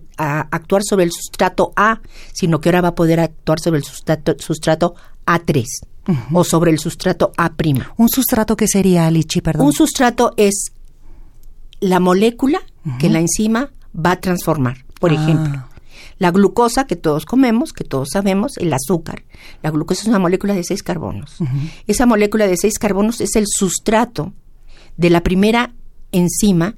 actuar 0.51 0.83
sobre 0.83 1.05
el 1.05 1.12
sustrato 1.12 1.73
A, 1.75 2.01
sino 2.31 2.62
que 2.62 2.69
ahora 2.69 2.81
va 2.81 2.88
a 2.89 2.95
poder 2.95 3.19
actuar 3.19 3.59
sobre 3.59 3.79
el 3.79 3.83
sustrato, 3.83 4.35
sustrato 4.38 4.93
A3 5.25 5.65
o 6.32 6.43
sobre 6.43 6.71
el 6.71 6.79
sustrato 6.79 7.32
A'. 7.38 7.51
¿Un 7.97 8.10
sustrato 8.10 8.56
qué 8.56 8.67
sería, 8.67 9.10
Lichi, 9.10 9.41
perdón? 9.41 9.65
Un 9.65 9.73
sustrato 9.73 10.34
es 10.38 10.73
la 11.79 11.99
molécula 11.99 12.60
que 13.00 13.10
la 13.10 13.19
enzima 13.19 13.72
va 13.93 14.12
a 14.12 14.19
transformar. 14.19 14.86
Por 15.00 15.12
ah. 15.12 15.15
ejemplo, 15.15 15.63
la 16.17 16.32
glucosa 16.32 16.86
que 16.86 16.96
todos 16.96 17.26
comemos, 17.26 17.74
que 17.74 17.84
todos 17.84 18.10
sabemos, 18.12 18.58
el 18.58 18.74
azúcar. 18.74 19.24
La 19.62 19.72
glucosa 19.72 20.02
es 20.02 20.08
una 20.08 20.19
molécula 20.19 20.54
de 20.54 20.63
seis 20.63 20.84
carbonos. 20.84 21.38
Esa 21.88 22.06
molécula 22.06 22.48
de 22.48 22.58
seis 22.58 22.80
carbonos 22.80 23.22
es 23.22 23.36
el 23.36 23.46
sustrato 23.48 24.34
de 24.98 25.10
la 25.10 25.22
primera 25.22 25.74
enzima 26.12 26.76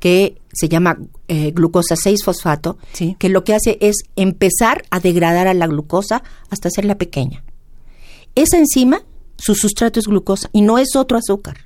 que 0.00 0.40
se 0.52 0.68
llama 0.68 0.98
eh, 1.28 1.52
glucosa 1.52 1.94
6-fosfato, 1.94 2.76
que 3.18 3.28
lo 3.30 3.42
que 3.42 3.54
hace 3.54 3.78
es 3.80 3.96
empezar 4.16 4.84
a 4.90 5.00
degradar 5.00 5.46
a 5.46 5.54
la 5.54 5.66
glucosa 5.66 6.22
hasta 6.50 6.68
hacerla 6.68 6.98
pequeña. 6.98 7.42
Esa 8.34 8.58
enzima, 8.58 9.02
su 9.38 9.54
sustrato 9.54 9.98
es 9.98 10.06
glucosa 10.06 10.50
y 10.52 10.60
no 10.60 10.78
es 10.78 10.94
otro 10.94 11.16
azúcar 11.16 11.56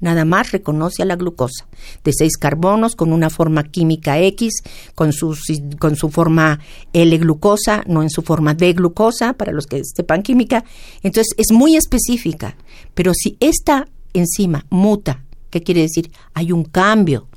nada 0.00 0.24
más 0.24 0.52
reconoce 0.52 1.02
a 1.02 1.06
la 1.06 1.16
glucosa, 1.16 1.66
de 2.04 2.12
seis 2.12 2.36
carbonos 2.36 2.96
con 2.96 3.12
una 3.12 3.30
forma 3.30 3.64
química 3.64 4.18
X, 4.18 4.62
con 4.94 5.12
su, 5.12 5.36
con 5.78 5.96
su 5.96 6.10
forma 6.10 6.60
L-glucosa, 6.92 7.82
no 7.86 8.02
en 8.02 8.10
su 8.10 8.22
forma 8.22 8.54
D-glucosa, 8.54 9.34
para 9.34 9.52
los 9.52 9.66
que 9.66 9.82
sepan 9.84 10.22
química. 10.22 10.64
Entonces 11.02 11.34
es 11.36 11.52
muy 11.52 11.76
específica, 11.76 12.56
pero 12.94 13.12
si 13.14 13.36
esta 13.40 13.88
enzima 14.12 14.66
muta 14.70 15.22
¿Qué 15.50 15.62
quiere 15.62 15.82
decir? 15.82 16.12
Hay 16.32 16.52
un 16.52 16.64
cambio 16.64 17.28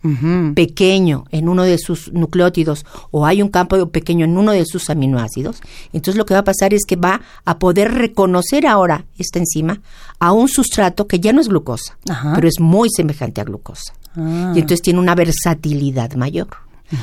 pequeño 0.53 1.25
en 1.31 1.49
uno 1.49 1.63
de 1.63 1.77
sus 1.77 2.13
nucleótidos 2.13 2.85
o 3.11 3.25
hay 3.25 3.41
un 3.41 3.49
cambio 3.49 3.89
pequeño 3.89 4.25
en 4.25 4.37
uno 4.37 4.51
de 4.51 4.65
sus 4.65 4.89
aminoácidos. 4.89 5.61
Entonces 5.93 6.17
lo 6.17 6.25
que 6.25 6.35
va 6.35 6.41
a 6.41 6.45
pasar 6.45 6.73
es 6.73 6.83
que 6.87 6.95
va 6.95 7.21
a 7.45 7.57
poder 7.57 7.91
reconocer 7.91 8.67
ahora 8.67 9.05
esta 9.17 9.39
enzima 9.39 9.81
a 10.19 10.31
un 10.31 10.47
sustrato 10.47 11.07
que 11.07 11.19
ya 11.19 11.33
no 11.33 11.41
es 11.41 11.47
glucosa, 11.47 11.97
pero 12.35 12.47
es 12.47 12.59
muy 12.59 12.89
semejante 12.95 13.41
a 13.41 13.45
glucosa. 13.45 13.93
Ah. 14.15 14.53
Y 14.55 14.59
entonces 14.59 14.81
tiene 14.81 14.99
una 14.99 15.15
versatilidad 15.15 16.13
mayor. 16.13 16.49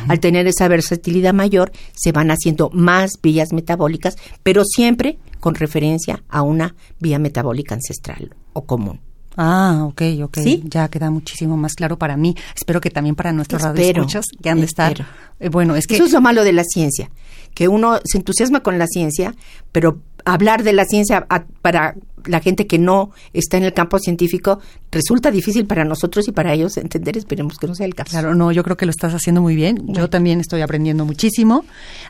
Al 0.06 0.20
tener 0.20 0.46
esa 0.46 0.68
versatilidad 0.68 1.34
mayor, 1.34 1.72
se 1.94 2.12
van 2.12 2.30
haciendo 2.30 2.70
más 2.72 3.14
vías 3.20 3.52
metabólicas, 3.52 4.16
pero 4.44 4.62
siempre 4.64 5.18
con 5.40 5.56
referencia 5.56 6.22
a 6.28 6.42
una 6.42 6.76
vía 7.00 7.18
metabólica 7.18 7.74
ancestral 7.74 8.36
o 8.52 8.66
común. 8.66 9.00
Ah, 9.36 9.84
ok, 9.86 10.02
ok. 10.22 10.38
¿Sí? 10.42 10.62
Ya 10.66 10.88
queda 10.88 11.10
muchísimo 11.10 11.56
más 11.56 11.74
claro 11.74 11.98
para 11.98 12.16
mí. 12.16 12.34
Espero 12.54 12.80
que 12.80 12.90
también 12.90 13.14
para 13.14 13.32
nuestros 13.32 13.62
radioescuchas 13.62 14.26
que 14.42 14.50
han 14.50 14.58
de 14.58 14.66
estar. 14.66 15.06
Eh, 15.38 15.48
bueno, 15.48 15.76
es 15.76 15.86
que. 15.86 15.94
Eso 15.94 16.04
es 16.04 16.12
lo 16.12 16.20
malo 16.20 16.44
de 16.44 16.52
la 16.52 16.64
ciencia, 16.64 17.10
que 17.54 17.68
uno 17.68 18.00
se 18.04 18.18
entusiasma 18.18 18.60
con 18.60 18.78
la 18.78 18.86
ciencia, 18.86 19.34
pero 19.72 19.98
hablar 20.24 20.62
de 20.62 20.72
la 20.72 20.84
ciencia 20.84 21.26
para 21.62 21.94
la 22.26 22.40
gente 22.40 22.66
que 22.66 22.78
no 22.78 23.12
está 23.32 23.56
en 23.56 23.64
el 23.64 23.72
campo 23.72 23.98
científico 23.98 24.60
resulta 24.90 25.30
difícil 25.30 25.66
para 25.66 25.84
nosotros 25.84 26.28
y 26.28 26.32
para 26.32 26.52
ellos 26.52 26.76
entender. 26.76 27.16
Esperemos 27.16 27.56
que 27.58 27.66
no 27.66 27.74
sea 27.74 27.86
el 27.86 27.94
caso. 27.94 28.10
Claro, 28.10 28.34
no, 28.34 28.52
yo 28.52 28.62
creo 28.62 28.76
que 28.76 28.86
lo 28.86 28.90
estás 28.90 29.14
haciendo 29.14 29.40
muy 29.40 29.54
bien. 29.54 29.78
Yo 29.88 30.10
también 30.10 30.40
estoy 30.40 30.60
aprendiendo 30.60 31.04
muchísimo. 31.04 31.64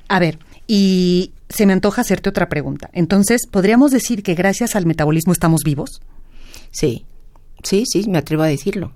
A 0.08 0.18
ver, 0.18 0.38
y 0.66 1.32
se 1.48 1.66
me 1.66 1.72
antoja 1.72 2.00
hacerte 2.00 2.30
otra 2.30 2.48
pregunta. 2.48 2.90
Entonces, 2.92 3.46
¿podríamos 3.50 3.90
decir 3.90 4.22
que 4.22 4.34
gracias 4.34 4.74
al 4.74 4.86
metabolismo 4.86 5.32
estamos 5.32 5.62
vivos? 5.64 6.00
Sí, 6.70 7.04
sí, 7.62 7.84
sí, 7.86 8.08
me 8.08 8.18
atrevo 8.18 8.42
a 8.42 8.46
decirlo. 8.46 8.92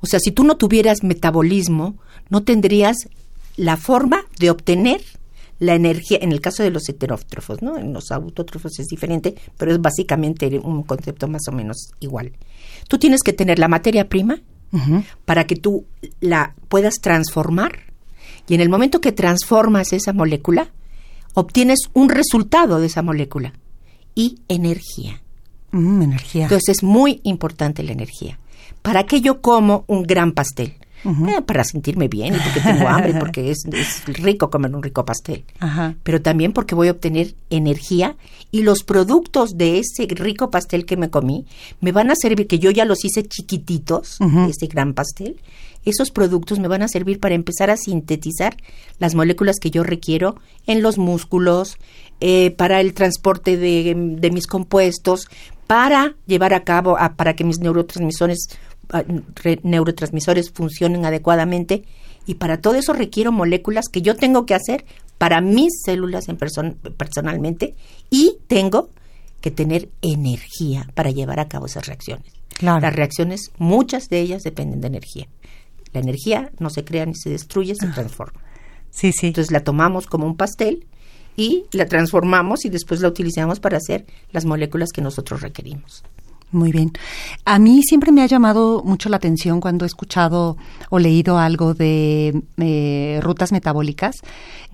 O 0.00 0.06
sea, 0.06 0.18
si 0.20 0.30
tú 0.30 0.44
no 0.44 0.56
tuvieras 0.56 1.02
metabolismo, 1.02 1.96
no 2.28 2.42
tendrías 2.42 2.96
la 3.56 3.76
forma 3.76 4.24
de 4.38 4.50
obtener 4.50 5.02
la 5.58 5.74
energía, 5.74 6.18
en 6.22 6.32
el 6.32 6.40
caso 6.40 6.62
de 6.62 6.70
los 6.70 6.88
heterótrofos, 6.88 7.60
¿no? 7.60 7.76
En 7.76 7.92
los 7.92 8.10
autótrofos 8.10 8.78
es 8.78 8.86
diferente, 8.86 9.34
pero 9.58 9.72
es 9.72 9.80
básicamente 9.80 10.48
un 10.62 10.82
concepto 10.82 11.28
más 11.28 11.42
o 11.48 11.52
menos 11.52 11.90
igual. 12.00 12.32
Tú 12.88 12.98
tienes 12.98 13.20
que 13.22 13.34
tener 13.34 13.58
la 13.58 13.68
materia 13.68 14.08
prima 14.08 14.40
para 15.24 15.46
que 15.46 15.56
tú 15.56 15.84
la 16.20 16.54
puedas 16.68 16.94
transformar 17.02 17.90
y 18.48 18.54
en 18.54 18.60
el 18.60 18.68
momento 18.68 19.00
que 19.00 19.12
transformas 19.12 19.92
esa 19.92 20.12
molécula, 20.12 20.70
obtienes 21.34 21.80
un 21.92 22.08
resultado 22.08 22.80
de 22.80 22.86
esa 22.86 23.02
molécula 23.02 23.52
y 24.14 24.40
energía. 24.48 25.20
Mm, 25.72 26.02
energía. 26.02 26.42
Entonces 26.44 26.76
es 26.76 26.82
muy 26.82 27.20
importante 27.24 27.82
la 27.82 27.92
energía. 27.92 28.38
¿Para 28.82 29.04
qué 29.04 29.20
yo 29.20 29.40
como 29.40 29.84
un 29.86 30.04
gran 30.04 30.32
pastel? 30.32 30.74
Eh, 31.02 31.40
para 31.46 31.64
sentirme 31.64 32.08
bien 32.08 32.34
y 32.34 32.38
porque 32.38 32.60
tengo 32.60 32.86
hambre, 32.86 33.14
porque 33.18 33.50
es, 33.50 33.64
rico 34.06 34.50
comer 34.50 34.74
un 34.74 34.82
rico 34.82 35.04
pastel. 35.04 35.44
Pero 36.02 36.20
también 36.20 36.52
porque 36.52 36.74
voy 36.74 36.88
a 36.88 36.92
obtener 36.92 37.34
energía 37.48 38.16
y 38.50 38.62
los 38.62 38.82
productos 38.82 39.56
de 39.56 39.78
ese 39.78 40.06
rico 40.10 40.50
pastel 40.50 40.84
que 40.84 40.98
me 40.98 41.08
comí 41.08 41.46
me 41.80 41.92
van 41.92 42.10
a 42.10 42.14
servir, 42.16 42.46
que 42.46 42.58
yo 42.58 42.70
ya 42.70 42.84
los 42.84 43.04
hice 43.04 43.22
chiquititos, 43.22 44.18
ese 44.48 44.66
gran 44.66 44.92
pastel, 44.92 45.40
esos 45.86 46.10
productos 46.10 46.58
me 46.58 46.68
van 46.68 46.82
a 46.82 46.88
servir 46.88 47.18
para 47.18 47.34
empezar 47.34 47.70
a 47.70 47.78
sintetizar 47.78 48.56
las 48.98 49.14
moléculas 49.14 49.56
que 49.58 49.70
yo 49.70 49.82
requiero 49.82 50.36
en 50.66 50.82
los 50.82 50.98
músculos, 50.98 51.78
eh, 52.20 52.50
para 52.50 52.82
el 52.82 52.92
transporte 52.92 53.56
de, 53.56 53.94
de, 53.96 54.30
mis 54.30 54.46
compuestos, 54.46 55.28
para 55.70 56.16
llevar 56.26 56.52
a 56.52 56.64
cabo, 56.64 56.98
para 57.14 57.36
que 57.36 57.44
mis 57.44 57.60
neurotransmisores, 57.60 58.58
neurotransmisores 59.62 60.50
funcionen 60.50 61.06
adecuadamente. 61.06 61.84
Y 62.26 62.34
para 62.34 62.60
todo 62.60 62.74
eso 62.74 62.92
requiero 62.92 63.30
moléculas 63.30 63.84
que 63.88 64.02
yo 64.02 64.16
tengo 64.16 64.46
que 64.46 64.56
hacer 64.56 64.84
para 65.16 65.40
mis 65.40 65.82
células 65.84 66.28
en 66.28 66.38
personalmente 66.38 67.76
y 68.10 68.38
tengo 68.48 68.90
que 69.40 69.52
tener 69.52 69.88
energía 70.02 70.88
para 70.94 71.12
llevar 71.12 71.38
a 71.38 71.46
cabo 71.46 71.66
esas 71.66 71.86
reacciones. 71.86 72.32
Las 72.60 72.92
reacciones, 72.92 73.52
muchas 73.58 74.08
de 74.08 74.18
ellas 74.18 74.42
dependen 74.42 74.80
de 74.80 74.88
energía. 74.88 75.28
La 75.92 76.00
energía 76.00 76.50
no 76.58 76.70
se 76.70 76.84
crea 76.84 77.06
ni 77.06 77.14
se 77.14 77.30
destruye, 77.30 77.76
se 77.76 77.86
ah. 77.86 77.92
transforma. 77.94 78.42
Sí, 78.90 79.12
sí. 79.12 79.28
Entonces 79.28 79.52
la 79.52 79.62
tomamos 79.62 80.08
como 80.08 80.26
un 80.26 80.36
pastel 80.36 80.88
y 81.36 81.64
la 81.72 81.86
transformamos 81.86 82.64
y 82.64 82.68
después 82.68 83.00
la 83.00 83.08
utilizamos 83.08 83.60
para 83.60 83.78
hacer 83.78 84.04
las 84.32 84.44
moléculas 84.44 84.90
que 84.92 85.02
nosotros 85.02 85.40
requerimos. 85.40 86.02
Muy 86.52 86.72
bien. 86.72 86.92
A 87.44 87.60
mí 87.60 87.82
siempre 87.84 88.10
me 88.10 88.22
ha 88.22 88.26
llamado 88.26 88.82
mucho 88.84 89.08
la 89.08 89.18
atención 89.18 89.60
cuando 89.60 89.84
he 89.84 89.86
escuchado 89.86 90.56
o 90.88 90.98
leído 90.98 91.38
algo 91.38 91.74
de 91.74 92.42
eh, 92.56 93.20
rutas 93.22 93.52
metabólicas, 93.52 94.16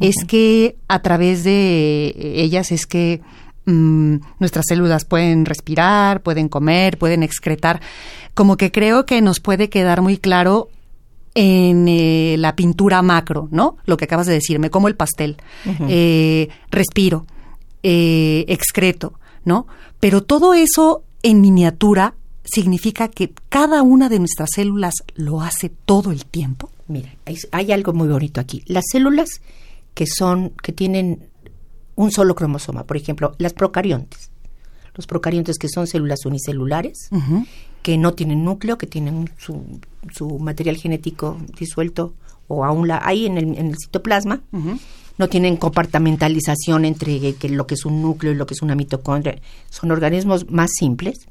es 0.01 0.17
que 0.27 0.77
a 0.89 1.03
través 1.03 1.45
de 1.45 2.15
ellas 2.17 2.73
es 2.73 2.87
que 2.87 3.21
mm, 3.67 4.17
nuestras 4.39 4.65
células 4.69 5.05
pueden 5.05 5.45
respirar, 5.45 6.23
pueden 6.23 6.49
comer, 6.49 6.97
pueden 6.97 7.23
excretar. 7.23 7.83
Como 8.33 8.57
que 8.57 8.73
creo 8.73 9.05
que 9.05 9.21
nos 9.21 9.41
puede 9.41 9.69
quedar 9.69 10.01
muy 10.01 10.17
claro 10.17 10.71
en 11.39 11.87
eh, 11.87 12.37
la 12.39 12.57
pintura 12.57 13.03
macro, 13.03 13.47
¿no? 13.51 13.77
Lo 13.85 13.99
que 13.99 14.07
acabas 14.07 14.27
de 14.27 14.33
decir, 14.33 14.59
me 14.59 14.71
como 14.71 14.89
el 14.89 14.97
pastel, 14.97 15.37
eh, 15.87 16.49
respiro, 16.71 17.27
eh, 17.83 18.47
excreto, 18.49 19.21
¿no? 19.45 19.67
Pero 20.01 20.23
todo 20.23 20.55
eso 20.55 21.05
en 21.23 21.43
miniatura 21.43 22.15
significa 22.43 23.09
que 23.09 23.35
cada 23.51 23.83
una 23.83 24.09
de 24.09 24.19
nuestras 24.19 24.49
células 24.55 24.95
lo 25.15 25.43
hace 25.43 25.69
todo 25.69 26.11
el 26.11 26.25
tiempo. 26.25 26.71
Mira, 26.89 27.15
hay, 27.53 27.71
algo 27.71 27.93
muy 27.93 28.09
bonito 28.09 28.41
aquí. 28.41 28.63
Las 28.65 28.85
células 28.91 29.29
que 29.93 30.07
son, 30.07 30.55
que 30.63 30.73
tienen 30.73 31.29
un 31.97 32.13
solo 32.13 32.35
cromosoma, 32.35 32.85
por 32.85 32.97
ejemplo, 32.97 33.35
las 33.37 33.53
procariontes. 33.53 34.31
Los 34.95 35.07
procariontes 35.07 35.59
que 35.59 35.69
son 35.69 35.87
células 35.87 36.25
unicelulares, 36.25 37.11
que 37.83 37.99
no 37.99 38.15
tienen 38.15 38.45
núcleo, 38.45 38.79
que 38.79 38.87
tienen 38.87 39.31
su, 39.39 39.81
su 40.13 40.39
material 40.39 40.77
genético 40.77 41.39
disuelto 41.59 42.15
o 42.49 42.65
aún 42.65 42.89
la, 42.89 43.01
ahí 43.05 43.27
en 43.27 43.39
el, 43.39 43.59
en 43.59 43.69
el 43.69 43.77
citoplasma, 43.77 44.43
no 45.19 45.29
tienen 45.29 45.57
compartamentalización 45.57 46.85
entre 46.85 47.35
que 47.35 47.49
lo 47.49 47.67
que 47.67 47.75
es 47.75 47.85
un 47.85 48.03
núcleo 48.03 48.33
y 48.33 48.37
lo 48.37 48.47
que 48.47 48.55
es 48.55 48.63
una 48.63 48.75
mitocondria, 48.75 49.41
son 49.71 49.91
organismos 49.91 50.51
más 50.51 50.71
simples. 50.79 51.27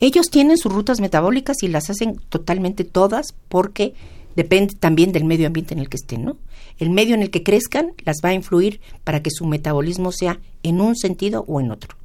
Ellos 0.00 0.30
tienen 0.30 0.58
sus 0.58 0.72
rutas 0.72 1.00
metabólicas 1.00 1.62
y 1.62 1.68
las 1.68 1.90
hacen 1.90 2.20
totalmente 2.28 2.84
todas 2.84 3.34
porque 3.48 3.94
depende 4.36 4.74
también 4.74 5.12
del 5.12 5.24
medio 5.24 5.46
ambiente 5.46 5.74
en 5.74 5.80
el 5.80 5.88
que 5.88 5.96
estén, 5.96 6.24
¿no? 6.24 6.36
El 6.78 6.90
medio 6.90 7.14
en 7.14 7.22
el 7.22 7.30
que 7.30 7.42
crezcan 7.42 7.92
las 8.04 8.16
va 8.24 8.30
a 8.30 8.34
influir 8.34 8.80
para 9.04 9.22
que 9.22 9.30
su 9.30 9.46
metabolismo 9.46 10.10
sea 10.10 10.40
en 10.62 10.80
un 10.80 10.96
sentido 10.96 11.44
o 11.46 11.60
en 11.60 11.70
otro. 11.70 11.96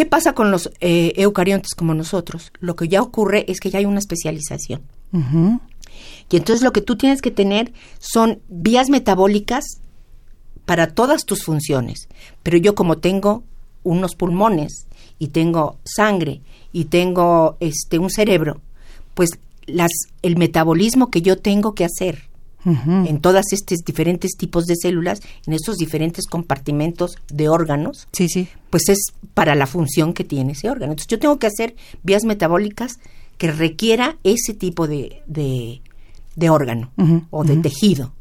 ¿Qué 0.00 0.06
pasa 0.06 0.32
con 0.32 0.50
los 0.50 0.70
eh, 0.80 1.12
eucariontes 1.16 1.74
como 1.74 1.92
nosotros? 1.92 2.52
Lo 2.58 2.74
que 2.74 2.88
ya 2.88 3.02
ocurre 3.02 3.44
es 3.48 3.60
que 3.60 3.68
ya 3.68 3.80
hay 3.80 3.84
una 3.84 3.98
especialización. 3.98 4.80
Y 5.12 6.36
entonces 6.38 6.62
lo 6.62 6.72
que 6.72 6.80
tú 6.80 6.96
tienes 6.96 7.20
que 7.20 7.30
tener 7.30 7.74
son 7.98 8.40
vías 8.48 8.88
metabólicas 8.88 9.62
para 10.64 10.94
todas 10.94 11.26
tus 11.26 11.44
funciones. 11.44 12.08
Pero 12.42 12.56
yo 12.56 12.74
como 12.74 12.96
tengo 12.96 13.44
unos 13.82 14.14
pulmones 14.14 14.86
y 15.18 15.28
tengo 15.28 15.76
sangre 15.84 16.40
y 16.72 16.86
tengo 16.86 17.58
este 17.60 17.98
un 17.98 18.08
cerebro, 18.08 18.62
pues 19.12 19.28
las 19.66 19.90
el 20.22 20.38
metabolismo 20.38 21.10
que 21.10 21.20
yo 21.20 21.36
tengo 21.36 21.74
que 21.74 21.84
hacer 21.84 22.29
en 22.64 23.20
todas 23.20 23.52
estos 23.52 23.78
diferentes 23.78 24.32
tipos 24.36 24.66
de 24.66 24.76
células, 24.76 25.20
en 25.46 25.54
estos 25.54 25.76
diferentes 25.76 26.26
compartimentos 26.26 27.16
de 27.32 27.48
órganos, 27.48 28.06
sí, 28.12 28.28
sí. 28.28 28.48
pues 28.68 28.88
es 28.88 28.98
para 29.34 29.54
la 29.54 29.66
función 29.66 30.12
que 30.12 30.24
tiene 30.24 30.52
ese 30.52 30.70
órgano. 30.70 30.92
Entonces 30.92 31.08
yo 31.08 31.18
tengo 31.18 31.38
que 31.38 31.46
hacer 31.46 31.74
vías 32.02 32.24
metabólicas 32.24 32.98
que 33.38 33.50
requiera 33.50 34.16
ese 34.22 34.52
tipo 34.52 34.86
de, 34.86 35.22
de, 35.26 36.50
órgano 36.50 36.90
o 37.30 37.44
de 37.44 37.56
tejido. 37.56 38.12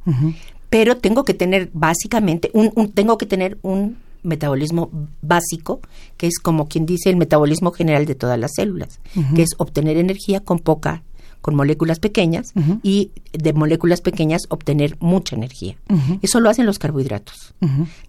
Pero 0.69 0.97
tengo 0.97 1.25
que 1.25 1.33
tener 1.33 1.69
básicamente, 1.73 2.51
un, 2.53 2.91
tengo 2.93 3.17
que 3.17 3.25
tener 3.25 3.57
un 3.61 3.97
metabolismo 4.23 4.89
básico, 5.21 5.81
que 6.17 6.27
es 6.27 6.39
como 6.39 6.67
quien 6.67 6.85
dice 6.85 7.09
el 7.09 7.17
metabolismo 7.17 7.71
general 7.71 8.05
de 8.05 8.15
todas 8.15 8.39
las 8.39 8.51
células, 8.55 8.99
que 9.35 9.41
es 9.41 9.49
obtener 9.57 9.97
energía 9.97 10.39
con 10.39 10.59
poca 10.59 11.03
con 11.41 11.55
moléculas 11.55 11.99
pequeñas 11.99 12.53
y 12.83 13.11
de 13.33 13.53
moléculas 13.53 14.01
pequeñas 14.01 14.41
obtener 14.49 14.97
mucha 14.99 15.35
energía. 15.35 15.75
Eso 16.21 16.39
lo 16.39 16.49
hacen 16.49 16.65
los 16.65 16.79
carbohidratos. 16.79 17.53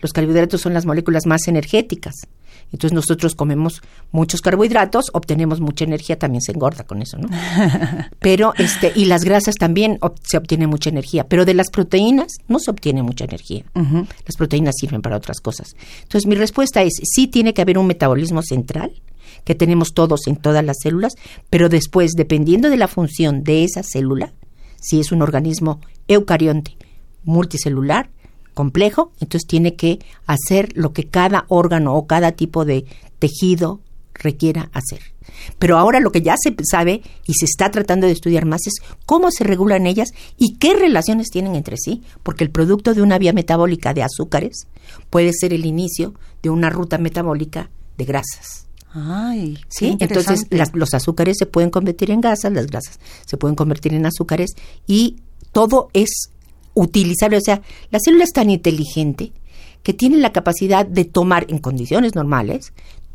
Los 0.01 0.12
carbohidratos 0.12 0.61
son 0.61 0.75
las 0.75 0.87
moléculas 0.87 1.27
más 1.27 1.49
energéticas. 1.49 2.14
Entonces 2.73 2.95
nosotros 2.95 3.35
comemos 3.35 3.83
muchos 4.12 4.40
carbohidratos, 4.40 5.07
obtenemos 5.12 5.61
mucha 5.61 5.85
energía, 5.85 6.19
también 6.19 6.40
se 6.40 6.53
engorda 6.53 6.85
con 6.85 7.03
eso, 7.03 7.19
¿no? 7.19 7.29
Pero 8.21 8.55
este 8.59 8.93
y 8.95 9.07
las 9.07 9.25
grasas 9.25 9.57
también 9.57 9.99
se 10.23 10.37
obtiene 10.37 10.66
mucha 10.66 10.90
energía, 10.90 11.27
pero 11.27 11.45
de 11.45 11.55
las 11.55 11.71
proteínas 11.71 12.29
no 12.49 12.59
se 12.59 12.71
obtiene 12.71 13.03
mucha 13.03 13.25
energía. 13.25 13.64
Las 13.75 14.37
proteínas 14.37 14.75
sirven 14.79 15.03
para 15.03 15.16
otras 15.16 15.40
cosas. 15.40 15.75
Entonces 16.03 16.27
mi 16.27 16.35
respuesta 16.35 16.83
es 16.83 16.93
sí 17.03 17.27
tiene 17.27 17.55
que 17.55 17.62
haber 17.62 17.79
un 17.79 17.87
metabolismo 17.87 18.43
central 18.43 18.93
que 19.44 19.55
tenemos 19.55 19.94
todos 19.94 20.26
en 20.26 20.37
todas 20.37 20.64
las 20.64 20.79
células, 20.83 21.14
pero 21.48 21.68
después, 21.68 22.12
dependiendo 22.16 22.70
de 22.70 22.76
la 22.76 22.88
función 22.88 23.42
de 23.44 23.64
esa 23.64 23.83
célula, 23.83 24.33
si 24.81 25.00
es 25.00 25.12
un 25.12 25.22
organismo 25.22 25.81
eucarionte 26.09 26.76
multicelular, 27.24 28.11
complejo, 28.55 29.12
entonces 29.20 29.46
tiene 29.46 29.74
que 29.74 30.00
hacer 30.26 30.70
lo 30.74 30.92
que 30.92 31.09
cada 31.09 31.44
órgano 31.48 31.94
o 31.94 32.07
cada 32.07 32.33
tipo 32.33 32.64
de 32.64 32.85
tejido 33.18 33.81
requiera 34.14 34.70
hacer. 34.72 35.00
Pero 35.59 35.79
ahora 35.79 36.00
lo 36.00 36.12
que 36.12 36.22
ya 36.22 36.35
se 36.38 36.55
sabe 36.70 37.03
y 37.26 37.35
se 37.35 37.46
está 37.46 37.70
tratando 37.70 38.07
de 38.07 38.12
estudiar 38.12 38.44
más 38.44 38.66
es 38.66 38.74
cómo 39.07 39.31
se 39.31 39.44
regulan 39.44 39.87
ellas 39.87 40.11
y 40.37 40.57
qué 40.59 40.74
relaciones 40.74 41.31
tienen 41.31 41.55
entre 41.55 41.76
sí, 41.79 42.03
porque 42.22 42.44
el 42.44 42.50
producto 42.50 42.94
de 42.94 43.03
una 43.03 43.18
vía 43.18 43.33
metabólica 43.33 43.94
de 43.94 44.03
azúcares 44.03 44.66
puede 45.09 45.33
ser 45.33 45.53
el 45.53 45.64
inicio 45.64 46.14
de 46.42 46.50
una 46.50 46.70
ruta 46.70 46.98
metabólica 46.98 47.70
de 47.96 48.05
grasas. 48.05 48.66
Ay, 48.92 49.59
sí, 49.68 49.96
entonces 50.00 50.46
los 50.72 50.94
azúcares 50.94 51.37
se 51.38 51.46
pueden 51.46 51.70
convertir 51.70 52.11
en 52.11 52.20
grasas, 52.20 52.53
las 52.53 52.66
grasas 52.66 52.98
se 53.24 53.37
pueden 53.37 53.55
convertir 53.55 53.94
en 53.94 54.05
azúcares 54.05 54.50
y 54.87 55.16
todo 55.53 55.90
es 55.92 56.31
utilizable. 56.74 57.37
O 57.37 57.40
sea, 57.40 57.62
la 57.90 57.98
célula 58.00 58.24
es 58.24 58.33
tan 58.33 58.50
inteligente 58.50 59.33
que 59.83 59.92
tiene 59.92 60.16
la 60.16 60.33
capacidad 60.33 60.85
de 60.85 61.05
tomar 61.05 61.46
en 61.48 61.59
condiciones 61.59 62.14
normales 62.14 62.72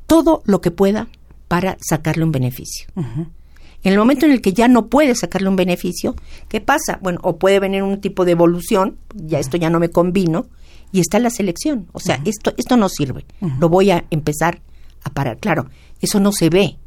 todo 0.08 0.42
lo 0.46 0.62
que 0.62 0.72
pueda 0.72 1.08
para 1.48 1.78
sacarle 1.82 2.24
un 2.24 2.32
beneficio. 2.32 2.88
En 2.96 3.92
el 3.94 4.00
momento 4.00 4.26
en 4.26 4.32
el 4.32 4.42
que 4.42 4.54
ya 4.54 4.68
no 4.68 4.88
puede 4.88 5.14
sacarle 5.14 5.50
un 5.50 5.56
beneficio, 5.56 6.16
¿qué 6.48 6.62
pasa? 6.62 7.00
Bueno, 7.02 7.20
o 7.22 7.38
puede 7.38 7.60
venir 7.60 7.84
un 7.84 8.02
tipo 8.02 8.26
de 8.26 8.32
evolución, 8.32 8.98
ya 9.14 9.40
esto 9.40 9.58
ya 9.58 9.70
no 9.70 9.80
me 9.80 9.90
convino, 9.90 10.48
y 10.92 11.02
está 11.02 11.20
la 11.20 11.30
selección. 11.30 11.88
O 11.92 12.00
sea, 12.00 12.22
esto, 12.26 12.54
esto 12.58 12.78
no 12.78 12.90
sirve. 12.90 13.26
Lo 13.60 13.70
voy 13.70 13.92
a 13.92 14.06
empezar 14.10 14.56
a 14.56 14.62
parar. 15.10 15.38
Claro, 15.38 15.68
eso 16.02 16.20
no 16.20 16.32
se 16.32 16.50
ve. 16.50 16.78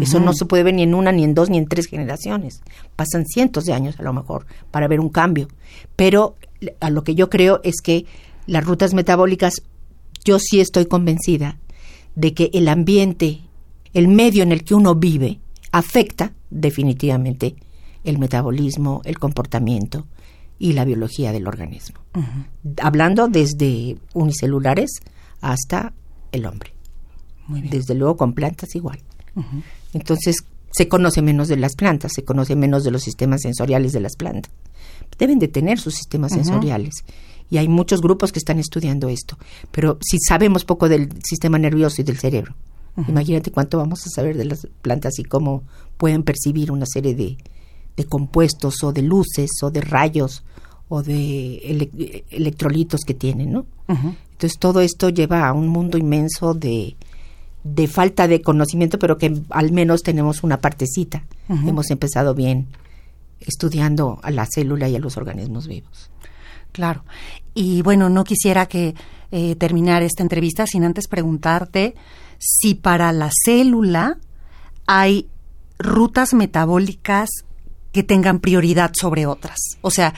Eso 0.00 0.18
no 0.18 0.32
se 0.32 0.44
puede 0.44 0.64
ver 0.64 0.74
ni 0.74 0.82
en 0.82 0.92
una, 0.92 1.12
ni 1.12 1.22
en 1.22 1.34
dos, 1.34 1.50
ni 1.50 1.56
en 1.56 1.68
tres 1.68 1.86
generaciones. 1.86 2.62
Pasan 2.96 3.24
cientos 3.26 3.64
de 3.64 3.74
años 3.74 3.94
a 4.00 4.02
lo 4.02 4.12
mejor 4.12 4.44
para 4.72 4.88
ver 4.88 4.98
un 4.98 5.08
cambio. 5.08 5.46
Pero 5.94 6.34
a 6.80 6.90
lo 6.90 7.04
que 7.04 7.14
yo 7.14 7.30
creo 7.30 7.60
es 7.62 7.80
que 7.80 8.04
las 8.46 8.64
rutas 8.64 8.92
metabólicas, 8.92 9.62
yo 10.24 10.40
sí 10.40 10.60
estoy 10.60 10.86
convencida 10.86 11.58
de 12.16 12.34
que 12.34 12.50
el 12.52 12.66
ambiente, 12.66 13.42
el 13.92 14.08
medio 14.08 14.42
en 14.42 14.50
el 14.50 14.64
que 14.64 14.74
uno 14.74 14.96
vive, 14.96 15.38
afecta 15.70 16.32
definitivamente 16.50 17.54
el 18.02 18.18
metabolismo, 18.18 19.00
el 19.04 19.18
comportamiento 19.18 20.06
y 20.58 20.72
la 20.72 20.84
biología 20.84 21.32
del 21.32 21.46
organismo. 21.46 22.00
Hablando 22.82 23.28
desde 23.28 23.96
unicelulares 24.12 24.90
hasta 25.40 25.92
el 26.32 26.46
hombre. 26.46 26.73
Desde 27.48 27.94
luego 27.94 28.16
con 28.16 28.32
plantas 28.32 28.74
igual. 28.74 29.00
Entonces, 29.92 30.36
se 30.70 30.88
conoce 30.88 31.22
menos 31.22 31.48
de 31.48 31.56
las 31.56 31.74
plantas, 31.76 32.12
se 32.14 32.24
conoce 32.24 32.56
menos 32.56 32.84
de 32.84 32.90
los 32.90 33.02
sistemas 33.02 33.42
sensoriales 33.42 33.92
de 33.92 34.00
las 34.00 34.16
plantas. 34.16 34.52
Deben 35.18 35.38
de 35.38 35.48
tener 35.48 35.78
sus 35.78 35.94
sistemas 35.94 36.32
sensoriales. 36.32 36.94
Y 37.50 37.58
hay 37.58 37.68
muchos 37.68 38.00
grupos 38.00 38.32
que 38.32 38.38
están 38.38 38.58
estudiando 38.58 39.08
esto. 39.08 39.38
Pero 39.70 39.98
si 40.00 40.18
sabemos 40.18 40.64
poco 40.64 40.88
del 40.88 41.10
sistema 41.22 41.58
nervioso 41.58 42.00
y 42.00 42.04
del 42.04 42.18
cerebro, 42.18 42.56
imagínate 43.08 43.52
cuánto 43.52 43.78
vamos 43.78 44.06
a 44.06 44.10
saber 44.10 44.36
de 44.36 44.46
las 44.46 44.66
plantas 44.82 45.18
y 45.18 45.24
cómo 45.24 45.62
pueden 45.96 46.22
percibir 46.22 46.72
una 46.72 46.86
serie 46.86 47.14
de, 47.14 47.36
de 47.96 48.04
compuestos 48.04 48.82
o 48.82 48.92
de 48.92 49.02
luces 49.02 49.50
o 49.62 49.70
de 49.70 49.80
rayos 49.80 50.42
o 50.88 51.02
de 51.02 52.22
electrolitos 52.30 53.02
que 53.06 53.14
tienen, 53.14 53.52
¿no? 53.52 53.66
Entonces 53.88 54.58
todo 54.58 54.80
esto 54.80 55.08
lleva 55.08 55.46
a 55.46 55.52
un 55.52 55.68
mundo 55.68 55.98
inmenso 55.98 56.54
de, 56.54 56.96
de 57.64 57.88
falta 57.88 58.28
de 58.28 58.42
conocimiento, 58.42 58.98
pero 58.98 59.16
que 59.18 59.40
al 59.50 59.72
menos 59.72 60.02
tenemos 60.02 60.42
una 60.42 60.60
partecita. 60.60 61.24
Hemos 61.48 61.90
empezado 61.90 62.34
bien 62.34 62.68
estudiando 63.40 64.20
a 64.22 64.30
la 64.30 64.46
célula 64.46 64.88
y 64.88 64.96
a 64.96 64.98
los 64.98 65.16
organismos 65.16 65.66
vivos. 65.66 66.10
Claro. 66.72 67.04
Y 67.54 67.82
bueno, 67.82 68.08
no 68.10 68.24
quisiera 68.24 68.66
que 68.66 68.94
eh, 69.30 69.56
terminar 69.56 70.02
esta 70.02 70.22
entrevista 70.22 70.66
sin 70.66 70.84
antes 70.84 71.08
preguntarte 71.08 71.94
si 72.38 72.74
para 72.74 73.12
la 73.12 73.30
célula 73.44 74.18
hay 74.86 75.28
rutas 75.78 76.34
metabólicas 76.34 77.30
que 77.92 78.02
tengan 78.02 78.40
prioridad 78.40 78.92
sobre 78.98 79.24
otras. 79.24 79.58
O 79.80 79.90
sea, 79.90 80.14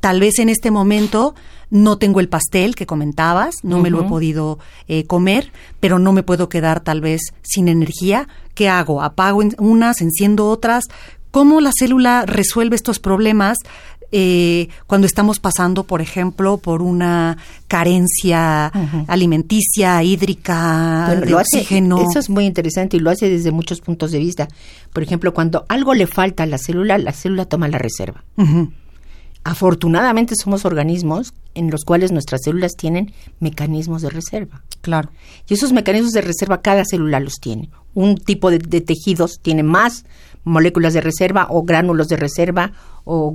tal 0.00 0.20
vez 0.20 0.38
en 0.38 0.48
este 0.48 0.70
momento 0.70 1.34
no 1.72 1.96
tengo 1.96 2.20
el 2.20 2.28
pastel 2.28 2.74
que 2.74 2.84
comentabas, 2.84 3.54
no 3.62 3.78
me 3.78 3.88
lo 3.88 4.02
he 4.02 4.04
podido 4.04 4.58
eh, 4.88 5.06
comer, 5.06 5.52
pero 5.80 5.98
no 5.98 6.12
me 6.12 6.22
puedo 6.22 6.50
quedar 6.50 6.80
tal 6.80 7.00
vez 7.00 7.32
sin 7.40 7.66
energía. 7.66 8.28
¿Qué 8.54 8.68
hago? 8.68 9.00
¿Apago 9.02 9.40
unas, 9.56 10.02
enciendo 10.02 10.50
otras? 10.50 10.84
¿Cómo 11.30 11.62
la 11.62 11.70
célula 11.72 12.26
resuelve 12.26 12.76
estos 12.76 12.98
problemas 12.98 13.56
eh, 14.14 14.68
cuando 14.86 15.06
estamos 15.06 15.40
pasando, 15.40 15.84
por 15.84 16.02
ejemplo, 16.02 16.58
por 16.58 16.82
una 16.82 17.38
carencia 17.68 18.66
alimenticia, 19.08 20.02
hídrica, 20.02 21.16
de 21.24 21.34
oxígeno. 21.34 22.02
eso 22.02 22.18
es 22.18 22.28
muy 22.28 22.44
interesante 22.44 22.98
y 22.98 23.00
lo 23.00 23.08
hace 23.08 23.30
desde 23.30 23.50
muchos 23.50 23.80
puntos 23.80 24.12
de 24.12 24.18
vista. 24.18 24.48
Por 24.92 25.02
ejemplo, 25.02 25.32
cuando 25.32 25.64
algo 25.70 25.94
le 25.94 26.06
falta 26.06 26.42
a 26.42 26.46
la 26.46 26.58
célula, 26.58 26.98
la 26.98 27.12
célula 27.12 27.46
toma 27.46 27.68
la 27.68 27.78
reserva. 27.78 28.22
Afortunadamente 29.44 30.34
somos 30.40 30.64
organismos 30.64 31.34
en 31.54 31.70
los 31.70 31.84
cuales 31.84 32.12
nuestras 32.12 32.42
células 32.44 32.72
tienen 32.76 33.12
mecanismos 33.40 34.02
de 34.02 34.10
reserva. 34.10 34.62
Claro. 34.82 35.10
Y 35.48 35.54
esos 35.54 35.72
mecanismos 35.72 36.12
de 36.12 36.20
reserva 36.20 36.62
cada 36.62 36.84
célula 36.84 37.18
los 37.18 37.34
tiene. 37.40 37.68
Un 37.94 38.16
tipo 38.16 38.50
de, 38.50 38.58
tejidos 38.58 39.40
tiene 39.42 39.62
más 39.62 40.04
moléculas 40.44 40.94
de 40.94 41.00
reserva 41.00 41.46
o 41.50 41.64
gránulos 41.64 42.08
de 42.08 42.16
reserva 42.16 42.72
o, 43.04 43.34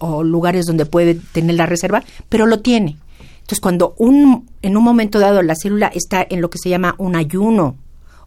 o, 0.00 0.24
lugares 0.24 0.66
donde 0.66 0.86
puede 0.86 1.14
tener 1.14 1.56
la 1.56 1.66
reserva, 1.66 2.04
pero 2.28 2.46
lo 2.46 2.60
tiene. 2.60 2.96
Entonces, 3.40 3.60
cuando 3.60 3.94
un, 3.98 4.48
en 4.62 4.76
un 4.76 4.84
momento 4.84 5.18
dado 5.18 5.42
la 5.42 5.56
célula 5.56 5.90
está 5.92 6.24
en 6.28 6.40
lo 6.40 6.50
que 6.50 6.58
se 6.58 6.70
llama 6.70 6.94
un 6.98 7.16
ayuno 7.16 7.76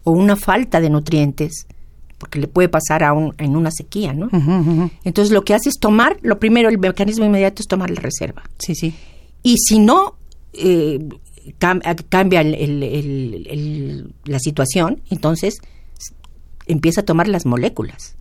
o 0.03 0.12
una 0.12 0.36
falta 0.36 0.81
de 0.81 0.89
nutrientes, 0.89 1.67
porque 2.23 2.39
le 2.39 2.47
puede 2.47 2.69
pasar 2.69 3.03
a 3.03 3.12
un, 3.12 3.36
en 3.38 3.57
una 3.57 3.69
sequía, 3.69 4.13
¿no? 4.13 4.29
Entonces, 5.03 5.33
lo 5.33 5.43
que 5.43 5.53
hace 5.53 5.67
es 5.67 5.77
tomar, 5.77 6.15
lo 6.21 6.39
primero, 6.39 6.69
el 6.69 6.79
mecanismo 6.79 7.25
inmediato 7.25 7.62
es 7.62 7.67
tomar 7.67 7.89
la 7.89 7.99
reserva. 7.99 8.43
Sí, 8.59 8.75
sí. 8.75 8.95
Y 9.43 9.57
si 9.57 9.79
no 9.79 10.15
eh, 10.53 11.05
cambia 11.59 12.41
la 12.41 14.39
situación, 14.39 15.01
entonces 15.09 15.59
empieza 16.65 17.01
a 17.01 17.03
tomar 17.03 17.27
las 17.27 17.45
moléculas. 17.45 18.15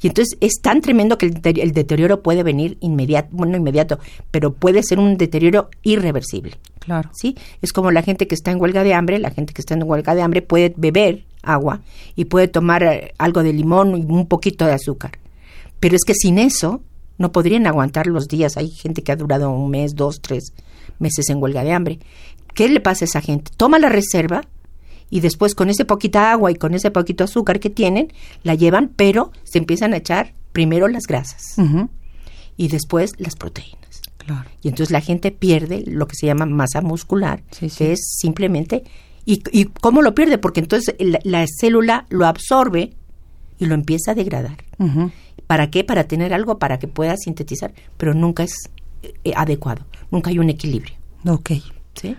Y 0.00 0.06
entonces 0.06 0.38
es 0.40 0.62
tan 0.62 0.80
tremendo 0.80 1.18
que 1.18 1.26
el, 1.26 1.72
deterioro 1.72 2.22
puede 2.22 2.42
venir 2.42 2.78
inmediato, 2.80 3.28
bueno, 3.30 3.58
inmediato, 3.58 3.98
pero 4.30 4.54
puede 4.54 4.82
ser 4.82 4.98
un 4.98 5.18
deterioro 5.18 5.68
irreversible. 5.82 6.56
Claro. 6.78 7.10
¿Sí? 7.12 7.36
Es 7.60 7.74
como 7.74 7.90
la 7.90 8.00
gente 8.00 8.26
que 8.26 8.34
está 8.34 8.52
en 8.52 8.58
huelga 8.58 8.84
de 8.84 8.94
hambre, 8.94 9.18
la 9.18 9.32
gente 9.32 9.52
que 9.52 9.60
está 9.60 9.74
en 9.74 9.82
huelga 9.82 10.14
de 10.14 10.22
hambre 10.22 10.40
puede 10.40 10.72
beber 10.78 11.26
agua 11.46 11.80
y 12.14 12.26
puede 12.26 12.48
tomar 12.48 12.82
eh, 12.82 13.14
algo 13.18 13.42
de 13.42 13.52
limón 13.52 13.96
y 13.96 14.02
un 14.02 14.26
poquito 14.26 14.66
de 14.66 14.72
azúcar. 14.72 15.18
Pero 15.80 15.96
es 15.96 16.04
que 16.04 16.14
sin 16.14 16.38
eso 16.38 16.82
no 17.18 17.32
podrían 17.32 17.66
aguantar 17.66 18.06
los 18.06 18.28
días. 18.28 18.56
Hay 18.56 18.70
gente 18.70 19.02
que 19.02 19.12
ha 19.12 19.16
durado 19.16 19.50
un 19.50 19.70
mes, 19.70 19.94
dos, 19.94 20.20
tres 20.20 20.52
meses 20.98 21.28
en 21.28 21.42
huelga 21.42 21.64
de 21.64 21.72
hambre. 21.72 21.98
¿Qué 22.54 22.68
le 22.68 22.80
pasa 22.80 23.04
a 23.04 23.06
esa 23.06 23.20
gente? 23.20 23.50
Toma 23.56 23.78
la 23.78 23.88
reserva, 23.88 24.42
y 25.10 25.20
después 25.20 25.54
con 25.54 25.70
ese 25.70 25.84
poquita 25.84 26.32
agua 26.32 26.50
y 26.50 26.56
con 26.56 26.74
ese 26.74 26.90
poquito 26.90 27.24
azúcar 27.24 27.60
que 27.60 27.70
tienen, 27.70 28.12
la 28.42 28.54
llevan, 28.54 28.90
pero 28.96 29.30
se 29.44 29.58
empiezan 29.58 29.92
a 29.92 29.98
echar 29.98 30.34
primero 30.52 30.88
las 30.88 31.04
grasas 31.04 31.56
y 32.56 32.68
después 32.68 33.12
las 33.18 33.36
proteínas. 33.36 34.02
Claro. 34.18 34.48
Y 34.62 34.68
entonces 34.68 34.90
la 34.90 35.00
gente 35.00 35.30
pierde 35.30 35.84
lo 35.86 36.06
que 36.08 36.16
se 36.16 36.26
llama 36.26 36.46
masa 36.46 36.80
muscular, 36.80 37.42
que 37.78 37.92
es 37.92 38.00
simplemente... 38.18 38.84
¿Y, 39.24 39.42
¿Y 39.52 39.66
cómo 39.66 40.02
lo 40.02 40.14
pierde? 40.14 40.38
Porque 40.38 40.60
entonces 40.60 40.94
la, 40.98 41.44
célula 41.60 42.06
lo 42.10 42.26
absorbe 42.26 42.92
y 43.58 43.66
lo 43.66 43.74
empieza 43.74 44.12
a 44.12 44.14
degradar. 44.14 44.64
¿Para 45.46 45.70
qué? 45.70 45.84
Para 45.84 46.04
tener 46.04 46.34
algo 46.34 46.58
para 46.58 46.78
que 46.78 46.88
pueda 46.88 47.16
sintetizar, 47.16 47.72
pero 47.96 48.14
nunca 48.14 48.42
es 48.42 48.70
eh, 49.02 49.32
adecuado, 49.36 49.84
nunca 50.10 50.30
hay 50.30 50.38
un 50.38 50.50
equilibrio. 50.50 50.94
Ok. 51.26 51.50
¿Sí? 51.94 52.16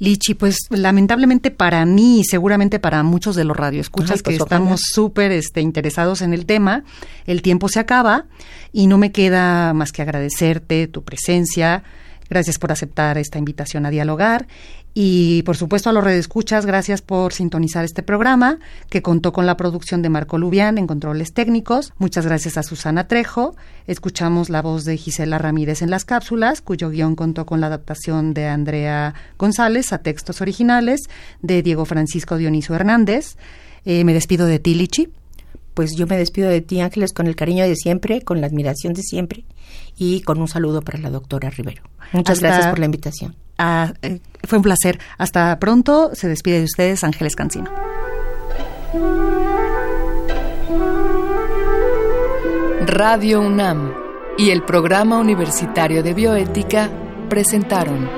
Lichi, 0.00 0.34
pues 0.34 0.58
lamentablemente 0.70 1.50
para 1.50 1.84
mí 1.84 2.20
y 2.20 2.24
seguramente 2.24 2.78
para 2.78 3.02
muchos 3.02 3.34
de 3.34 3.42
los 3.42 3.56
radioescuchas 3.56 4.22
que 4.22 4.30
pues, 4.30 4.40
estamos 4.40 4.80
súper 4.92 5.32
este, 5.32 5.60
interesados 5.60 6.22
en 6.22 6.32
el 6.32 6.46
tema, 6.46 6.84
el 7.26 7.42
tiempo 7.42 7.68
se 7.68 7.80
acaba 7.80 8.26
y 8.72 8.86
no 8.86 8.96
me 8.96 9.10
queda 9.10 9.74
más 9.74 9.90
que 9.90 10.02
agradecerte 10.02 10.86
tu 10.86 11.02
presencia. 11.02 11.82
Gracias 12.30 12.58
por 12.58 12.70
aceptar 12.70 13.18
esta 13.18 13.38
invitación 13.38 13.86
a 13.86 13.90
dialogar 13.90 14.46
y 14.94 15.42
por 15.42 15.56
supuesto 15.56 15.90
a 15.90 15.92
los 15.92 16.02
redescuchas, 16.02 16.66
gracias 16.66 17.02
por 17.02 17.32
sintonizar 17.32 17.84
este 17.84 18.02
programa 18.02 18.58
que 18.90 19.02
contó 19.02 19.32
con 19.32 19.46
la 19.46 19.56
producción 19.56 20.02
de 20.02 20.08
Marco 20.08 20.38
Lubián 20.38 20.78
en 20.78 20.86
controles 20.86 21.32
técnicos. 21.32 21.92
Muchas 21.98 22.26
gracias 22.26 22.56
a 22.56 22.62
Susana 22.62 23.06
Trejo. 23.06 23.54
Escuchamos 23.86 24.50
la 24.50 24.62
voz 24.62 24.84
de 24.84 24.96
Gisela 24.96 25.38
Ramírez 25.38 25.82
en 25.82 25.90
las 25.90 26.04
cápsulas, 26.04 26.60
cuyo 26.62 26.90
guion 26.90 27.14
contó 27.14 27.46
con 27.46 27.60
la 27.60 27.68
adaptación 27.68 28.34
de 28.34 28.46
Andrea 28.46 29.14
González 29.38 29.92
a 29.92 29.98
textos 29.98 30.40
originales 30.40 31.02
de 31.42 31.62
Diego 31.62 31.84
Francisco 31.84 32.36
Dioniso 32.36 32.74
Hernández. 32.74 33.36
Eh, 33.84 34.04
me 34.04 34.14
despido 34.14 34.46
de 34.46 34.58
ti, 34.58 34.74
Lichi. 34.74 35.08
Pues 35.78 35.94
yo 35.94 36.08
me 36.08 36.16
despido 36.16 36.50
de 36.50 36.60
ti, 36.60 36.80
Ángeles, 36.80 37.12
con 37.12 37.28
el 37.28 37.36
cariño 37.36 37.64
de 37.64 37.76
siempre, 37.76 38.22
con 38.22 38.40
la 38.40 38.48
admiración 38.48 38.94
de 38.94 39.02
siempre 39.02 39.44
y 39.96 40.22
con 40.22 40.40
un 40.40 40.48
saludo 40.48 40.82
para 40.82 40.98
la 40.98 41.08
doctora 41.08 41.50
Rivero. 41.50 41.84
Muchas 42.10 42.40
gracias 42.40 42.66
por 42.66 42.80
la 42.80 42.86
invitación. 42.86 43.36
Eh, 44.02 44.18
fue 44.42 44.58
un 44.58 44.64
placer. 44.64 44.98
Hasta 45.18 45.56
pronto. 45.60 46.10
Se 46.14 46.26
despide 46.26 46.58
de 46.58 46.64
ustedes 46.64 47.04
Ángeles 47.04 47.36
Cancino. 47.36 47.70
Radio 52.84 53.40
UNAM 53.40 53.94
y 54.36 54.50
el 54.50 54.64
Programa 54.64 55.20
Universitario 55.20 56.02
de 56.02 56.12
Bioética 56.12 56.90
presentaron 57.28 58.17